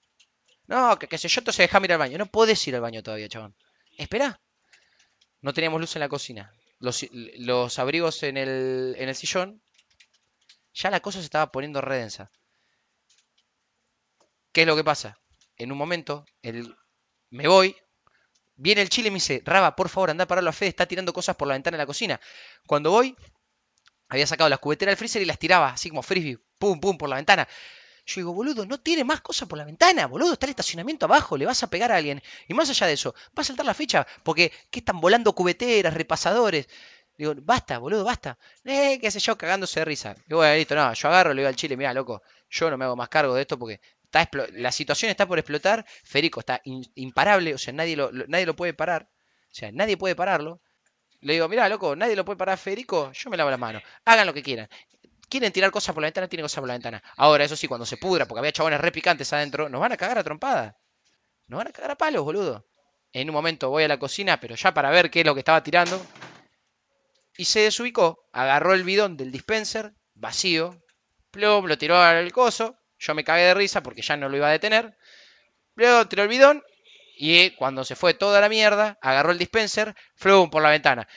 No, 0.67 0.99
que 0.99 1.07
qué 1.07 1.17
sé 1.17 1.27
yo, 1.27 1.39
entonces 1.39 1.63
deja 1.63 1.83
ir 1.83 1.91
al 1.93 1.97
baño. 1.97 2.17
No 2.17 2.25
podés 2.27 2.67
ir 2.67 2.75
al 2.75 2.81
baño 2.81 3.01
todavía, 3.03 3.29
chabón. 3.29 3.55
Espera. 3.97 4.39
No 5.41 5.53
teníamos 5.53 5.79
luz 5.81 5.95
en 5.95 6.01
la 6.01 6.09
cocina. 6.09 6.53
Los, 6.79 7.05
los 7.11 7.79
abrigos 7.79 8.21
en 8.23 8.37
el, 8.37 8.95
en 8.97 9.09
el 9.09 9.15
sillón. 9.15 9.61
Ya 10.73 10.91
la 10.91 10.99
cosa 10.99 11.19
se 11.19 11.25
estaba 11.25 11.51
poniendo 11.51 11.81
redensa. 11.81 12.31
¿Qué 14.51 14.61
es 14.61 14.67
lo 14.67 14.75
que 14.75 14.83
pasa? 14.83 15.19
En 15.55 15.71
un 15.71 15.77
momento, 15.77 16.25
el, 16.41 16.75
me 17.29 17.47
voy. 17.47 17.75
Viene 18.55 18.81
el 18.81 18.89
chile 18.89 19.09
y 19.09 19.11
me 19.11 19.15
dice, 19.15 19.41
Raba, 19.45 19.75
por 19.75 19.89
favor, 19.89 20.09
anda 20.09 20.23
a 20.23 20.27
pararlo 20.27 20.49
a 20.49 20.53
Fede, 20.53 20.69
está 20.69 20.87
tirando 20.87 21.13
cosas 21.13 21.35
por 21.35 21.47
la 21.47 21.53
ventana 21.53 21.77
de 21.77 21.83
la 21.83 21.87
cocina. 21.87 22.19
Cuando 22.65 22.91
voy, 22.91 23.15
había 24.09 24.27
sacado 24.27 24.49
las 24.49 24.59
cubeteras 24.59 24.91
del 24.91 24.97
freezer 24.97 25.21
y 25.21 25.25
las 25.25 25.39
tiraba, 25.39 25.69
así 25.69 25.89
como 25.89 26.01
frisbee, 26.01 26.39
pum, 26.57 26.79
pum, 26.79 26.97
por 26.97 27.09
la 27.09 27.17
ventana. 27.17 27.47
Yo 28.07 28.21
digo, 28.21 28.33
boludo, 28.33 28.65
no 28.65 28.79
tire 28.79 29.03
más 29.03 29.21
cosas 29.21 29.49
por 29.49 29.57
la 29.57 29.65
ventana, 29.65 30.07
boludo, 30.07 30.33
está 30.33 30.45
el 30.45 30.51
estacionamiento 30.51 31.05
abajo, 31.05 31.37
le 31.37 31.45
vas 31.45 31.61
a 31.63 31.69
pegar 31.69 31.91
a 31.91 31.97
alguien. 31.97 32.21
Y 32.47 32.53
más 32.53 32.69
allá 32.69 32.87
de 32.87 32.93
eso, 32.93 33.13
va 33.37 33.41
a 33.41 33.43
saltar 33.43 33.65
la 33.65 33.73
ficha, 33.73 34.07
porque 34.23 34.51
¿qué 34.71 34.79
están 34.79 35.01
volando 35.01 35.33
cubeteras, 35.33 35.93
repasadores? 35.93 36.67
Digo, 37.17 37.33
basta, 37.37 37.79
boludo, 37.79 38.05
basta. 38.05 38.37
Eh, 38.63 38.99
qué 39.01 39.11
sé 39.11 39.19
yo, 39.19 39.37
cagándose 39.37 39.81
de 39.81 39.85
risa. 39.85 40.15
Digo, 40.25 40.39
bueno, 40.39 40.55
listo, 40.55 40.75
no, 40.75 40.93
yo 40.93 41.07
agarro, 41.09 41.33
le 41.33 41.41
digo 41.41 41.49
al 41.49 41.55
chile, 41.55 41.75
mira, 41.75 41.93
loco, 41.93 42.21
yo 42.49 42.69
no 42.69 42.77
me 42.77 42.85
hago 42.85 42.95
más 42.95 43.09
cargo 43.09 43.33
de 43.35 43.41
esto 43.41 43.59
porque 43.59 43.81
está 44.03 44.29
la 44.53 44.71
situación 44.71 45.11
está 45.11 45.27
por 45.27 45.37
explotar, 45.37 45.85
Federico 46.03 46.39
está 46.39 46.61
imparable, 46.63 47.53
o 47.53 47.57
sea, 47.57 47.73
nadie 47.73 47.97
lo, 47.97 48.11
nadie 48.11 48.45
lo 48.45 48.55
puede 48.55 48.73
parar, 48.73 49.09
o 49.51 49.53
sea, 49.53 49.71
nadie 49.73 49.97
puede 49.97 50.15
pararlo. 50.15 50.61
Le 51.19 51.33
digo, 51.33 51.49
mira, 51.49 51.67
loco, 51.67 51.95
nadie 51.95 52.15
lo 52.15 52.23
puede 52.23 52.37
parar 52.37 52.57
Federico, 52.57 53.11
yo 53.11 53.29
me 53.29 53.37
lavo 53.37 53.49
las 53.49 53.59
manos, 53.59 53.83
hagan 54.05 54.27
lo 54.27 54.33
que 54.33 54.43
quieran. 54.43 54.69
Quieren 55.29 55.51
tirar 55.51 55.71
cosas 55.71 55.93
por 55.93 56.01
la 56.01 56.07
ventana, 56.07 56.27
tienen 56.27 56.45
cosas 56.45 56.61
por 56.61 56.67
la 56.67 56.75
ventana. 56.75 57.03
Ahora, 57.17 57.43
eso 57.43 57.55
sí, 57.55 57.67
cuando 57.67 57.85
se 57.85 57.97
pudra, 57.97 58.25
porque 58.25 58.39
había 58.39 58.51
chabones 58.51 58.79
re 58.79 58.91
picantes 58.91 59.31
adentro, 59.33 59.67
nos 59.69 59.81
van 59.81 59.91
a 59.91 59.97
cagar 59.97 60.17
a 60.17 60.23
trompada. 60.23 60.77
Nos 61.47 61.57
van 61.57 61.67
a 61.67 61.71
cagar 61.71 61.91
a 61.91 61.95
palos, 61.95 62.23
boludo. 62.23 62.65
En 63.11 63.29
un 63.29 63.33
momento 63.33 63.69
voy 63.69 63.83
a 63.83 63.87
la 63.87 63.99
cocina, 63.99 64.39
pero 64.39 64.55
ya 64.55 64.73
para 64.73 64.89
ver 64.89 65.09
qué 65.09 65.21
es 65.21 65.25
lo 65.25 65.33
que 65.33 65.39
estaba 65.39 65.63
tirando. 65.63 66.05
Y 67.37 67.45
se 67.45 67.61
desubicó, 67.61 68.25
agarró 68.31 68.73
el 68.73 68.83
bidón 68.83 69.17
del 69.17 69.31
dispenser, 69.31 69.93
vacío, 70.13 70.81
plum, 71.31 71.65
lo 71.65 71.77
tiró 71.77 71.97
al 71.97 72.31
coso. 72.31 72.77
Yo 72.97 73.13
me 73.13 73.23
cagué 73.23 73.43
de 73.43 73.53
risa 73.53 73.83
porque 73.83 74.01
ya 74.01 74.17
no 74.17 74.27
lo 74.29 74.37
iba 74.37 74.47
a 74.47 74.51
detener. 74.51 74.97
Luego 75.75 76.07
tiró 76.07 76.23
el 76.23 76.29
bidón 76.29 76.63
y 77.15 77.51
cuando 77.51 77.83
se 77.83 77.95
fue 77.95 78.13
toda 78.13 78.41
la 78.41 78.49
mierda, 78.49 78.97
agarró 79.01 79.31
el 79.31 79.37
dispenser, 79.37 79.95
flum 80.15 80.49
por 80.49 80.61
la 80.61 80.69
ventana. 80.69 81.07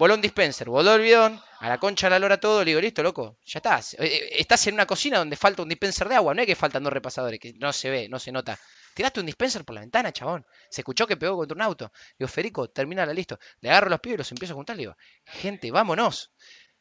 Voló 0.00 0.14
un 0.14 0.22
dispenser, 0.22 0.66
voló 0.70 0.94
el 0.94 1.02
bidón, 1.02 1.38
a 1.58 1.68
la 1.68 1.76
concha 1.76 2.08
la 2.08 2.18
lora 2.18 2.40
todo, 2.40 2.60
le 2.60 2.70
digo, 2.70 2.80
listo, 2.80 3.02
loco, 3.02 3.36
ya 3.44 3.58
estás. 3.58 3.92
Eh, 3.98 4.06
eh, 4.06 4.28
Estás 4.38 4.66
en 4.66 4.72
una 4.72 4.86
cocina 4.86 5.18
donde 5.18 5.36
falta 5.36 5.62
un 5.62 5.68
dispenser 5.68 6.08
de 6.08 6.14
agua, 6.14 6.32
no 6.32 6.40
es 6.40 6.46
que 6.46 6.56
faltan 6.56 6.82
dos 6.82 6.90
repasadores, 6.90 7.38
que 7.38 7.52
no 7.58 7.70
se 7.70 7.90
ve, 7.90 8.08
no 8.08 8.18
se 8.18 8.32
nota. 8.32 8.58
Tiraste 8.94 9.20
un 9.20 9.26
dispenser 9.26 9.62
por 9.62 9.74
la 9.74 9.82
ventana, 9.82 10.10
chabón. 10.10 10.46
Se 10.70 10.80
escuchó 10.80 11.06
que 11.06 11.18
pegó 11.18 11.36
contra 11.36 11.54
un 11.54 11.60
auto. 11.60 11.92
Digo, 12.18 12.28
Federico, 12.28 12.70
terminala, 12.70 13.12
listo. 13.12 13.38
Le 13.60 13.68
agarro 13.68 13.90
los 13.90 14.00
pibes 14.00 14.14
y 14.14 14.18
los 14.20 14.32
empiezo 14.32 14.54
a 14.54 14.56
juntar. 14.56 14.76
Le 14.76 14.84
digo, 14.84 14.96
gente, 15.26 15.70
vámonos. 15.70 16.32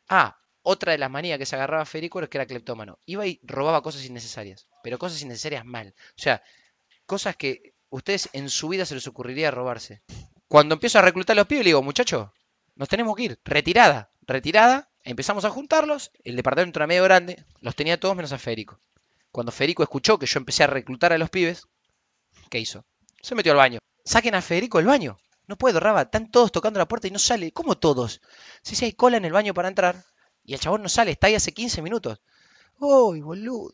Ah, 0.07 0.39
otra 0.61 0.93
de 0.93 0.97
las 0.97 1.11
manías 1.11 1.37
que 1.37 1.45
se 1.45 1.57
agarraba 1.57 1.83
Federico 1.83 2.21
es 2.21 2.29
que 2.29 2.37
era 2.37 2.45
cleptómano. 2.45 2.99
Iba 3.05 3.27
y 3.27 3.41
robaba 3.43 3.81
cosas 3.81 4.05
innecesarias, 4.05 4.69
pero 4.81 4.97
cosas 4.97 5.21
innecesarias 5.21 5.65
mal. 5.65 5.93
O 6.11 6.21
sea, 6.21 6.41
cosas 7.05 7.35
que 7.35 7.73
ustedes 7.89 8.29
en 8.31 8.49
su 8.49 8.69
vida 8.69 8.85
se 8.85 8.95
les 8.95 9.07
ocurriría 9.07 9.51
robarse. 9.51 10.03
Cuando 10.47 10.75
empiezo 10.75 10.99
a 10.99 11.01
reclutar 11.01 11.33
a 11.33 11.41
los 11.41 11.47
pibes, 11.47 11.65
le 11.65 11.71
digo, 11.71 11.83
muchachos, 11.83 12.29
nos 12.79 12.87
tenemos 12.87 13.13
que 13.17 13.23
ir. 13.23 13.39
Retirada, 13.43 14.09
retirada. 14.21 14.89
Empezamos 15.03 15.43
a 15.43 15.49
juntarlos. 15.49 16.11
El 16.23 16.37
departamento 16.37 16.79
era 16.79 16.87
medio 16.87 17.03
grande. 17.03 17.43
Los 17.59 17.75
tenía 17.75 17.99
todos 17.99 18.15
menos 18.15 18.31
a 18.31 18.37
Federico. 18.37 18.79
Cuando 19.33 19.51
Federico 19.51 19.83
escuchó 19.83 20.17
que 20.17 20.25
yo 20.25 20.39
empecé 20.39 20.63
a 20.63 20.67
reclutar 20.67 21.11
a 21.11 21.17
los 21.17 21.29
pibes, 21.29 21.67
¿qué 22.49 22.57
hizo? 22.57 22.85
Se 23.21 23.35
metió 23.35 23.51
al 23.51 23.57
baño. 23.57 23.79
Saquen 24.05 24.33
a 24.33 24.41
Federico 24.41 24.77
del 24.77 24.87
baño. 24.87 25.17
No 25.45 25.57
puedo, 25.57 25.81
Raba. 25.81 26.03
Están 26.03 26.31
todos 26.31 26.53
tocando 26.53 26.79
la 26.79 26.87
puerta 26.87 27.09
y 27.09 27.11
no 27.11 27.19
sale. 27.19 27.51
¿Cómo 27.51 27.77
todos? 27.77 28.21
Sí, 28.61 28.85
hay 28.85 28.93
cola 28.93 29.17
en 29.17 29.25
el 29.25 29.33
baño 29.33 29.53
para 29.53 29.67
entrar. 29.67 30.05
Y 30.45 30.53
el 30.53 30.61
chabón 30.61 30.81
no 30.81 30.87
sale. 30.87 31.11
Está 31.11 31.27
ahí 31.27 31.35
hace 31.35 31.51
15 31.51 31.81
minutos. 31.81 32.21
¡Uy, 32.79 33.19
boludo! 33.19 33.73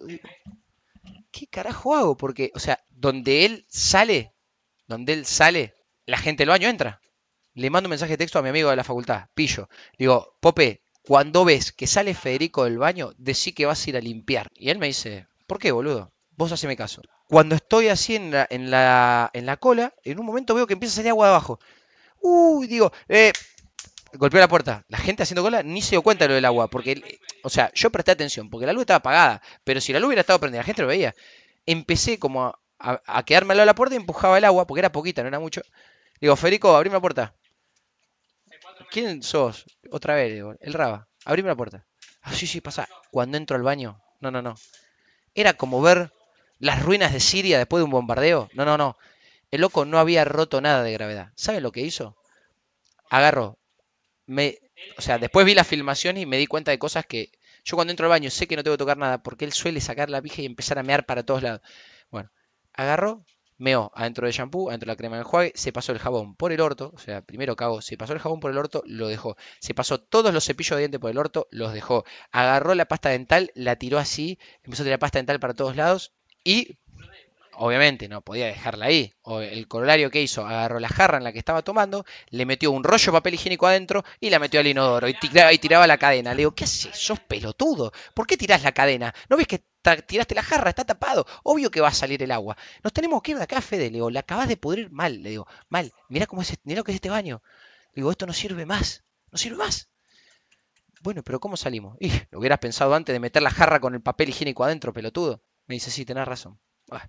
¿Qué 1.30 1.46
carajo 1.46 1.94
hago? 1.94 2.18
Porque, 2.18 2.52
o 2.56 2.60
sea, 2.60 2.84
donde 2.90 3.46
él 3.46 3.68
sale, 3.70 4.34
donde 4.88 5.14
él 5.14 5.28
sale, 5.28 5.76
la 6.08 6.18
gente 6.18 6.42
del 6.42 6.50
baño 6.50 6.70
entra. 6.70 7.02
Le 7.56 7.70
mando 7.70 7.88
un 7.88 7.92
mensaje 7.92 8.14
de 8.14 8.18
texto 8.18 8.40
a 8.40 8.42
mi 8.42 8.50
amigo 8.50 8.70
de 8.70 8.76
la 8.76 8.84
facultad, 8.84 9.26
Pillo. 9.34 9.70
Digo, 9.98 10.36
Pope, 10.40 10.82
cuando 11.04 11.46
ves 11.46 11.72
que 11.72 11.88
sale 11.88 12.14
Federico 12.14 12.66
del 12.66 12.78
baño, 12.78 13.14
decí 13.18 13.54
que 13.54 13.66
vas 13.66 13.86
a 13.86 13.90
ir 13.90 13.98
a 13.98 14.02
limpiar. 14.02 14.50
Y 14.56 14.70
él 14.70 14.78
me 14.78 14.88
dice, 14.88 15.28
¿por 15.48 15.60
qué, 15.60 15.72
boludo? 15.72 16.12
Vos 16.38 16.52
haceme 16.52 16.76
caso. 16.78 17.02
Cuando 17.28 17.56
estoy 17.56 17.88
así 17.88 18.16
en 18.16 18.32
la, 18.32 18.48
en 18.50 18.70
la, 18.70 19.58
cola, 19.60 19.94
en 20.04 20.20
un 20.20 20.26
momento 20.26 20.54
veo 20.54 20.68
que 20.68 20.74
empieza 20.74 20.94
a 20.94 20.96
salir 20.98 21.10
agua 21.12 21.30
abajo. 21.30 21.60
Uy, 22.22 22.68
digo, 22.68 22.92
eh, 23.10 23.34
golpeó 24.14 24.40
la 24.40 24.48
puerta. 24.48 24.86
La 24.90 24.98
gente 24.98 25.24
haciendo 25.24 25.44
cola 25.44 25.64
ni 25.64 25.82
se 25.82 25.92
dio 25.92 26.02
cuenta 26.02 26.26
de 26.26 26.30
lo 26.30 26.36
del 26.36 26.46
agua, 26.46 26.70
porque, 26.70 27.20
o 27.44 27.50
sea, 27.50 27.72
yo 27.74 27.90
presté 27.92 28.12
atención, 28.12 28.50
porque 28.50 28.66
la 28.66 28.74
luz 28.74 28.82
estaba 28.82 28.98
apagada, 28.98 29.42
pero 29.64 29.82
si 29.82 29.94
la 29.94 30.00
luz 30.00 30.08
hubiera 30.08 30.22
estado 30.22 30.40
prendida, 30.40 30.62
la 30.62 30.66
gente 30.66 30.82
lo 30.82 30.88
veía. 30.88 31.16
Empecé 31.66 32.20
como 32.20 32.46
a, 32.46 32.60
a- 32.80 33.02
a 33.06 33.24
quedarme 33.26 33.54
al 33.54 33.58
lado 33.58 33.66
de 33.66 33.72
la 33.72 33.76
puerta 33.76 33.96
y 33.96 33.98
empujaba 33.98 34.38
el 34.38 34.46
agua, 34.46 34.68
porque 34.68 34.80
era 34.82 34.92
poquita, 34.92 35.22
no 35.22 35.28
era 35.30 35.40
mucho. 35.40 35.62
Digo, 36.22 36.36
Federico, 36.36 36.76
abrime 36.76 36.96
la 36.96 37.02
puerta. 37.02 37.34
¿Quién 38.92 39.24
sos? 39.24 39.66
Otra 39.92 40.16
vez, 40.16 40.44
el 40.60 40.74
Raba. 40.74 41.08
Abrime 41.26 41.50
la 41.50 41.56
puerta. 41.56 41.86
Ah, 42.22 42.34
sí, 42.34 42.48
sí, 42.48 42.62
pasa. 42.62 42.88
Cuando 43.12 43.38
entro 43.38 43.56
al 43.56 43.64
baño, 43.64 44.02
no, 44.20 44.32
no, 44.32 44.42
no. 44.42 44.56
Era 45.36 45.54
como 45.54 45.82
ver 45.82 46.12
las 46.60 46.82
ruinas 46.84 47.14
de 47.14 47.20
Siria 47.20 47.58
después 47.58 47.80
de 47.80 47.86
un 47.86 47.92
bombardeo. 47.92 48.50
No, 48.54 48.66
no, 48.66 48.78
no. 48.78 48.98
El 49.52 49.62
loco 49.62 49.86
no 49.86 50.00
había 50.00 50.26
roto 50.26 50.62
nada 50.62 50.84
de 50.84 50.94
gravedad. 50.94 51.32
¿Saben 51.36 51.64
lo 51.64 51.72
que 51.72 51.82
hizo? 51.82 52.18
Agarró. 53.10 53.58
Me, 54.28 54.60
o 54.98 55.02
sea, 55.02 55.18
después 55.18 55.46
vi 55.46 55.54
la 55.56 55.64
filmación 55.64 56.18
y 56.18 56.26
me 56.26 56.38
di 56.38 56.48
cuenta 56.48 56.72
de 56.72 56.80
cosas 56.80 57.06
que 57.06 57.32
yo 57.64 57.76
cuando 57.78 57.92
entro 57.92 58.06
al 58.06 58.12
baño 58.12 58.30
sé 58.30 58.48
que 58.48 58.56
no 58.56 58.64
tengo 58.64 58.76
que 58.76 58.80
tocar 58.80 58.98
nada 58.98 59.24
porque 59.24 59.46
él 59.46 59.54
suele 59.54 59.82
sacar 59.82 60.10
la 60.10 60.22
pija 60.22 60.42
y 60.42 60.46
empezar 60.46 60.80
a 60.80 60.84
mear 60.84 61.06
para 61.06 61.24
todos 61.24 61.44
lados. 61.44 61.62
Bueno, 62.12 62.32
agarró, 62.74 63.26
meó 63.58 63.92
adentro 63.96 64.26
del 64.26 64.34
shampoo, 64.34 64.70
adentro 64.70 64.88
de 64.88 64.94
la 64.94 64.98
crema 64.98 65.16
de 65.16 65.22
enjuague, 65.22 65.52
se 65.56 65.72
pasó 65.72 65.92
el 65.92 66.00
jabón 66.00 66.36
por 66.36 66.52
el 66.52 66.62
orto, 66.62 66.92
o 66.94 67.00
sea, 67.00 67.22
primero 67.22 67.56
cagó, 67.56 67.82
se 67.82 67.98
pasó 67.98 68.14
el 68.14 68.20
jabón 68.20 68.40
por 68.40 68.52
el 68.52 68.58
orto, 68.58 68.84
lo 68.86 69.08
dejó. 69.08 69.38
Se 69.60 69.74
pasó 69.74 70.00
todos 70.00 70.34
los 70.34 70.46
cepillos 70.46 70.78
de 70.78 70.82
dientes 70.82 71.00
por 71.00 71.12
el 71.12 71.18
orto, 71.18 71.48
los 71.52 71.74
dejó. 71.74 72.06
Agarró 72.32 72.76
la 72.76 72.86
pasta 72.86 73.10
dental, 73.10 73.52
la 73.56 73.76
tiró 73.78 73.98
así, 73.98 74.40
empezó 74.64 74.84
a 74.84 74.86
tirar 74.86 75.00
pasta 75.00 75.20
dental 75.20 75.40
para 75.40 75.54
todos 75.54 75.76
lados 75.76 76.14
y 76.44 76.78
obviamente 77.58 78.08
no 78.08 78.22
podía 78.22 78.46
dejarla 78.48 78.86
ahí. 78.88 79.14
O 79.22 79.42
el 79.42 79.68
corolario 79.68 80.10
que 80.12 80.22
hizo, 80.22 80.46
agarró 80.46 80.80
la 80.80 80.90
jarra 80.90 81.18
en 81.18 81.24
la 81.24 81.32
que 81.34 81.40
estaba 81.40 81.62
tomando, 81.62 82.06
le 82.30 82.46
metió 82.46 82.72
un 82.72 82.84
rollo 82.84 83.06
de 83.06 83.12
papel 83.12 83.34
higiénico 83.36 83.68
adentro 83.68 84.04
y 84.20 84.30
la 84.30 84.40
metió 84.40 84.60
al 84.60 84.68
inodoro 84.68 85.08
y 85.08 85.14
tiraba, 85.14 85.52
y 85.54 85.58
tiraba 85.60 85.88
la 85.88 85.98
cadena. 85.98 86.32
Le 86.32 86.38
digo, 86.40 86.52
¿qué 86.56 86.64
haces? 86.66 86.96
¿Sos 86.98 87.20
pelotudo? 87.20 87.92
¿Por 88.14 88.28
qué 88.28 88.38
tirás 88.38 88.64
la 88.64 88.72
cadena? 88.74 89.14
¿No 89.30 89.38
ves 89.38 89.48
que 89.48 89.64
tiraste 90.08 90.36
la 90.36 90.44
jarra? 90.44 90.70
Está 90.70 90.86
tapado. 90.86 91.26
Obvio 91.44 91.70
que 91.72 91.82
va 91.82 91.90
a 91.90 91.94
salir 91.94 92.22
el 92.24 92.32
agua. 92.32 92.58
Nos 92.84 92.94
tenemos 92.94 93.22
que 93.22 93.32
ir 93.32 93.38
de 93.38 93.44
acá, 93.44 93.62
Fede. 93.62 93.86
Le 93.86 93.96
digo, 93.96 94.10
la 94.10 94.22
acabas 94.22 94.48
de 94.48 94.58
pudrir 94.58 94.92
mal. 94.92 95.22
Le 95.24 95.30
digo, 95.32 95.48
mal. 95.70 95.92
Mirá 96.10 96.26
cómo 96.28 96.42
es, 96.42 96.52
este- 96.52 96.62
mirá 96.66 96.80
lo 96.80 96.84
que 96.84 96.92
es 96.92 96.96
este 96.96 97.10
baño. 97.10 97.42
Le 97.94 98.02
digo, 98.02 98.12
esto 98.12 98.26
no 98.26 98.34
sirve 98.34 98.66
más. 98.66 99.04
No 99.32 99.38
sirve 99.38 99.58
más. 99.58 99.90
Bueno, 101.02 101.22
pero 101.24 101.40
¿cómo 101.40 101.58
salimos? 101.58 101.98
Y 102.02 102.12
lo 102.32 102.40
hubieras 102.40 102.60
pensado 102.60 102.94
antes 102.96 103.14
de 103.14 103.20
meter 103.20 103.42
la 103.44 103.52
jarra 103.52 103.80
con 103.80 103.94
el 103.94 104.02
papel 104.02 104.30
higiénico 104.30 104.64
adentro, 104.64 104.94
pelotudo. 104.94 105.42
Me 105.68 105.76
dice, 105.76 105.92
sí, 105.92 106.06
tenés 106.06 106.28
razón. 106.28 106.60
Ah, 106.92 107.08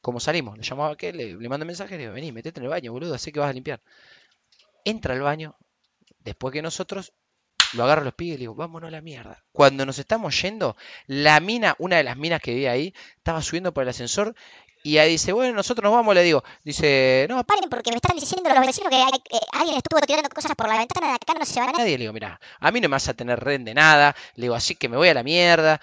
¿Cómo 0.00 0.20
salimos? 0.20 0.56
Le 0.56 0.64
llamaba 0.64 0.90
a 0.90 0.92
aquel, 0.94 1.16
le, 1.16 1.34
le 1.34 1.48
mando 1.48 1.66
mensaje, 1.66 1.96
le 1.96 2.02
digo, 2.04 2.14
vení, 2.14 2.32
metete 2.32 2.60
en 2.60 2.64
el 2.64 2.70
baño, 2.70 2.92
boludo, 2.92 3.16
sé 3.18 3.32
que 3.32 3.40
vas 3.40 3.50
a 3.50 3.52
limpiar. 3.52 3.80
Entra 4.84 5.14
al 5.14 5.20
baño, 5.20 5.56
después 6.20 6.52
que 6.52 6.62
nosotros, 6.62 7.12
lo 7.74 7.84
agarro 7.84 8.02
a 8.02 8.06
los 8.06 8.14
pibes 8.14 8.34
y 8.34 8.38
le 8.38 8.42
digo, 8.42 8.54
vámonos 8.56 8.88
a 8.88 8.92
la 8.92 9.02
mierda. 9.02 9.44
Cuando 9.52 9.86
nos 9.86 9.98
estamos 9.98 10.40
yendo, 10.42 10.76
la 11.06 11.40
mina, 11.40 11.76
una 11.78 11.98
de 11.98 12.04
las 12.04 12.16
minas 12.18 12.40
que 12.42 12.54
vi 12.54 12.66
ahí, 12.66 12.94
estaba 13.18 13.42
subiendo 13.42 13.74
por 13.74 13.84
el 13.84 13.90
ascensor 13.90 14.34
Y 14.84 14.98
ahí 14.98 15.12
dice, 15.12 15.32
bueno, 15.32 15.54
nosotros 15.54 15.84
nos 15.84 15.92
vamos, 15.94 16.14
le 16.14 16.22
digo. 16.22 16.44
Dice, 16.64 17.26
no, 17.30 17.44
Paren 17.44 17.70
porque 17.70 17.90
me 17.90 17.96
están 17.96 18.16
diciendo 18.16 18.50
los 18.50 18.66
vecinos 18.66 18.90
que 18.90 18.96
hay- 18.96 19.22
eh, 19.32 19.40
alguien 19.52 19.76
estuvo 19.78 20.00
tirando 20.02 20.28
cosas 20.30 20.54
por 20.56 20.68
la 20.68 20.78
ventana 20.78 21.08
de 21.08 21.14
acá, 21.14 21.34
no 21.38 21.44
se 21.46 21.60
va 21.60 21.68
a 21.68 21.72
nadie. 21.72 21.92
Le 21.98 22.04
digo, 22.04 22.12
mira, 22.14 22.40
a 22.60 22.70
mí 22.72 22.80
no 22.80 22.88
me 22.88 22.94
vas 22.94 23.08
a 23.08 23.14
tener 23.14 23.40
ren 23.40 23.64
de 23.64 23.74
nada. 23.74 24.16
Le 24.36 24.42
digo, 24.44 24.54
así 24.56 24.76
que 24.76 24.88
me 24.88 24.96
voy 24.98 25.08
a 25.08 25.14
la 25.14 25.22
mierda. 25.24 25.80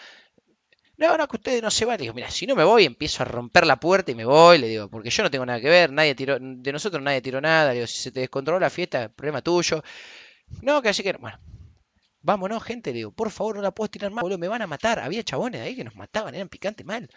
No, 0.97 1.15
no, 1.15 1.27
que 1.27 1.37
ustedes 1.37 1.61
no 1.61 1.69
se 1.69 1.85
van. 1.85 1.97
Le 1.97 2.03
digo, 2.03 2.13
mira, 2.13 2.31
si 2.31 2.47
no 2.47 2.55
me 2.55 2.63
voy, 2.63 2.85
empiezo 2.85 3.21
a 3.23 3.25
romper 3.25 3.65
la 3.65 3.79
puerta 3.79 4.11
y 4.11 4.15
me 4.15 4.25
voy. 4.25 4.57
Le 4.57 4.67
digo, 4.67 4.89
porque 4.89 5.09
yo 5.09 5.23
no 5.23 5.31
tengo 5.31 5.45
nada 5.45 5.61
que 5.61 5.69
ver. 5.69 5.91
Nadie 5.91 6.15
tiró, 6.15 6.37
de 6.39 6.71
nosotros 6.71 7.01
nadie 7.03 7.21
tiró 7.21 7.39
nada. 7.39 7.69
Le 7.69 7.75
digo, 7.75 7.87
si 7.87 7.99
se 7.99 8.11
te 8.11 8.21
descontroló 8.21 8.59
la 8.59 8.69
fiesta, 8.69 9.09
problema 9.09 9.41
tuyo. 9.41 9.83
No, 10.61 10.81
que 10.81 10.89
así 10.89 11.03
que, 11.03 11.13
bueno. 11.13 11.39
Vámonos, 12.21 12.63
gente, 12.63 12.91
le 12.91 12.97
digo, 12.97 13.11
por 13.11 13.31
favor, 13.31 13.55
no 13.55 13.61
la 13.61 13.71
puedes 13.71 13.91
tirar 13.91 14.11
más, 14.11 14.21
boludo, 14.21 14.37
me 14.37 14.47
van 14.47 14.61
a 14.61 14.67
matar. 14.67 14.99
Había 14.99 15.23
chabones 15.23 15.61
ahí 15.61 15.75
que 15.75 15.83
nos 15.83 15.95
mataban, 15.95 16.35
eran 16.35 16.49
picantes 16.49 16.85
mal. 16.85 17.09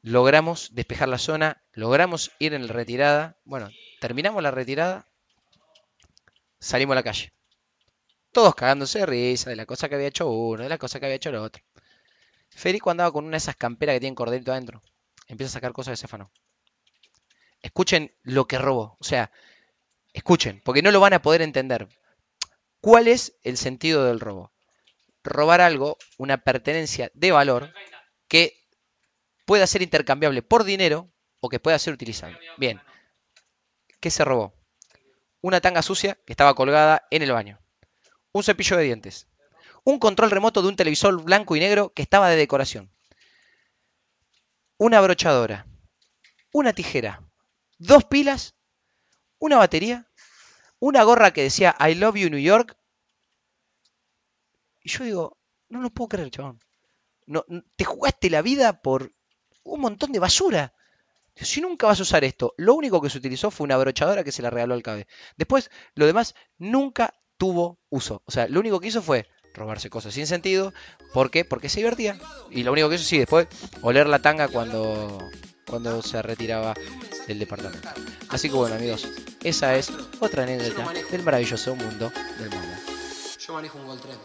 Logramos 0.00 0.74
despejar 0.74 1.08
la 1.08 1.18
zona, 1.18 1.62
logramos 1.72 2.30
ir 2.38 2.54
en 2.54 2.66
la 2.66 2.72
retirada. 2.72 3.36
Bueno, 3.44 3.68
terminamos 4.00 4.42
la 4.42 4.52
retirada, 4.52 5.06
salimos 6.60 6.92
a 6.92 6.96
la 6.96 7.02
calle. 7.02 7.32
Todos 8.32 8.54
cagándose 8.54 9.00
de 9.00 9.06
risa 9.06 9.50
de 9.50 9.56
la 9.56 9.66
cosa 9.66 9.88
que 9.88 9.96
había 9.96 10.08
hecho 10.08 10.30
uno, 10.30 10.62
de 10.62 10.68
la 10.68 10.78
cosa 10.78 11.00
que 11.00 11.06
había 11.06 11.16
hecho 11.16 11.30
el 11.30 11.36
otro. 11.36 11.62
Federico 12.56 12.90
andaba 12.90 13.12
con 13.12 13.24
una 13.24 13.32
de 13.32 13.38
esas 13.38 13.54
camperas 13.54 13.94
que 13.94 14.00
tienen 14.00 14.14
cordelito 14.14 14.50
adentro. 14.50 14.82
Empieza 15.28 15.50
a 15.50 15.52
sacar 15.52 15.72
cosas 15.72 15.92
de 15.92 15.96
Céfano. 15.98 16.30
Escuchen 17.60 18.16
lo 18.22 18.46
que 18.46 18.58
robó. 18.58 18.96
O 18.98 19.04
sea, 19.04 19.30
escuchen, 20.14 20.62
porque 20.64 20.80
no 20.80 20.90
lo 20.90 20.98
van 20.98 21.12
a 21.12 21.20
poder 21.20 21.42
entender. 21.42 21.86
¿Cuál 22.80 23.08
es 23.08 23.36
el 23.42 23.58
sentido 23.58 24.04
del 24.04 24.20
robo? 24.20 24.52
Robar 25.22 25.60
algo, 25.60 25.98
una 26.16 26.38
pertenencia 26.38 27.10
de 27.12 27.30
valor 27.30 27.74
que 28.26 28.54
pueda 29.44 29.66
ser 29.66 29.82
intercambiable 29.82 30.40
por 30.42 30.64
dinero 30.64 31.12
o 31.40 31.50
que 31.50 31.60
pueda 31.60 31.78
ser 31.78 31.92
utilizable. 31.92 32.38
Bien. 32.56 32.80
¿Qué 34.00 34.10
se 34.10 34.24
robó? 34.24 34.54
Una 35.42 35.60
tanga 35.60 35.82
sucia 35.82 36.18
que 36.24 36.32
estaba 36.32 36.54
colgada 36.54 37.06
en 37.10 37.22
el 37.22 37.32
baño. 37.32 37.60
Un 38.32 38.44
cepillo 38.44 38.78
de 38.78 38.84
dientes. 38.84 39.28
Un 39.86 40.00
control 40.00 40.32
remoto 40.32 40.62
de 40.62 40.68
un 40.68 40.74
televisor 40.74 41.22
blanco 41.22 41.54
y 41.54 41.60
negro 41.60 41.92
que 41.94 42.02
estaba 42.02 42.28
de 42.28 42.34
decoración. 42.34 42.90
Una 44.78 45.00
brochadora. 45.00 45.64
Una 46.52 46.72
tijera. 46.72 47.22
Dos 47.78 48.02
pilas. 48.04 48.56
Una 49.38 49.58
batería. 49.58 50.10
Una 50.80 51.04
gorra 51.04 51.32
que 51.32 51.44
decía 51.44 51.76
I 51.78 51.94
love 51.94 52.16
you 52.16 52.28
New 52.28 52.40
York. 52.40 52.76
Y 54.82 54.88
yo 54.88 55.04
digo, 55.04 55.38
no 55.68 55.80
lo 55.80 55.90
puedo 55.90 56.08
creer, 56.08 56.32
chabón. 56.32 56.58
No, 57.26 57.44
te 57.76 57.84
jugaste 57.84 58.28
la 58.28 58.42
vida 58.42 58.82
por 58.82 59.12
un 59.62 59.80
montón 59.80 60.10
de 60.10 60.18
basura. 60.18 60.74
Si 61.36 61.60
nunca 61.60 61.86
vas 61.86 62.00
a 62.00 62.02
usar 62.02 62.24
esto, 62.24 62.54
lo 62.56 62.74
único 62.74 63.00
que 63.00 63.08
se 63.08 63.18
utilizó 63.18 63.52
fue 63.52 63.66
una 63.66 63.76
brochadora 63.76 64.24
que 64.24 64.32
se 64.32 64.42
la 64.42 64.50
regaló 64.50 64.74
al 64.74 64.82
cabe. 64.82 65.06
Después, 65.36 65.70
lo 65.94 66.06
demás 66.06 66.34
nunca 66.58 67.14
tuvo 67.36 67.78
uso. 67.88 68.24
O 68.24 68.32
sea, 68.32 68.48
lo 68.48 68.58
único 68.58 68.80
que 68.80 68.88
hizo 68.88 69.00
fue 69.00 69.28
robarse 69.56 69.90
cosas 69.90 70.14
sin 70.14 70.26
sentido. 70.26 70.72
¿Por 71.12 71.30
qué? 71.30 71.44
Porque 71.44 71.68
se 71.68 71.80
divertía. 71.80 72.18
Y 72.50 72.62
lo 72.62 72.72
único 72.72 72.88
que 72.88 72.96
hizo, 72.96 73.04
sí, 73.04 73.18
después, 73.18 73.48
oler 73.82 74.06
la 74.06 74.20
tanga 74.20 74.48
cuando, 74.48 75.18
cuando 75.66 76.02
se 76.02 76.22
retiraba 76.22 76.74
del 77.26 77.38
departamento. 77.38 77.88
Así 78.28 78.48
que 78.48 78.54
bueno, 78.54 78.76
amigos, 78.76 79.08
esa 79.42 79.76
es 79.76 79.90
otra 80.20 80.44
anécdota 80.44 80.92
del 81.10 81.22
maravilloso 81.22 81.74
mundo 81.74 82.12
del 82.38 82.50
mundo. 82.50 82.76
Yo 83.38 83.52
manejo 83.52 83.78
un 83.78 83.86
Gol 83.86 84.00
Tren. 84.00 84.16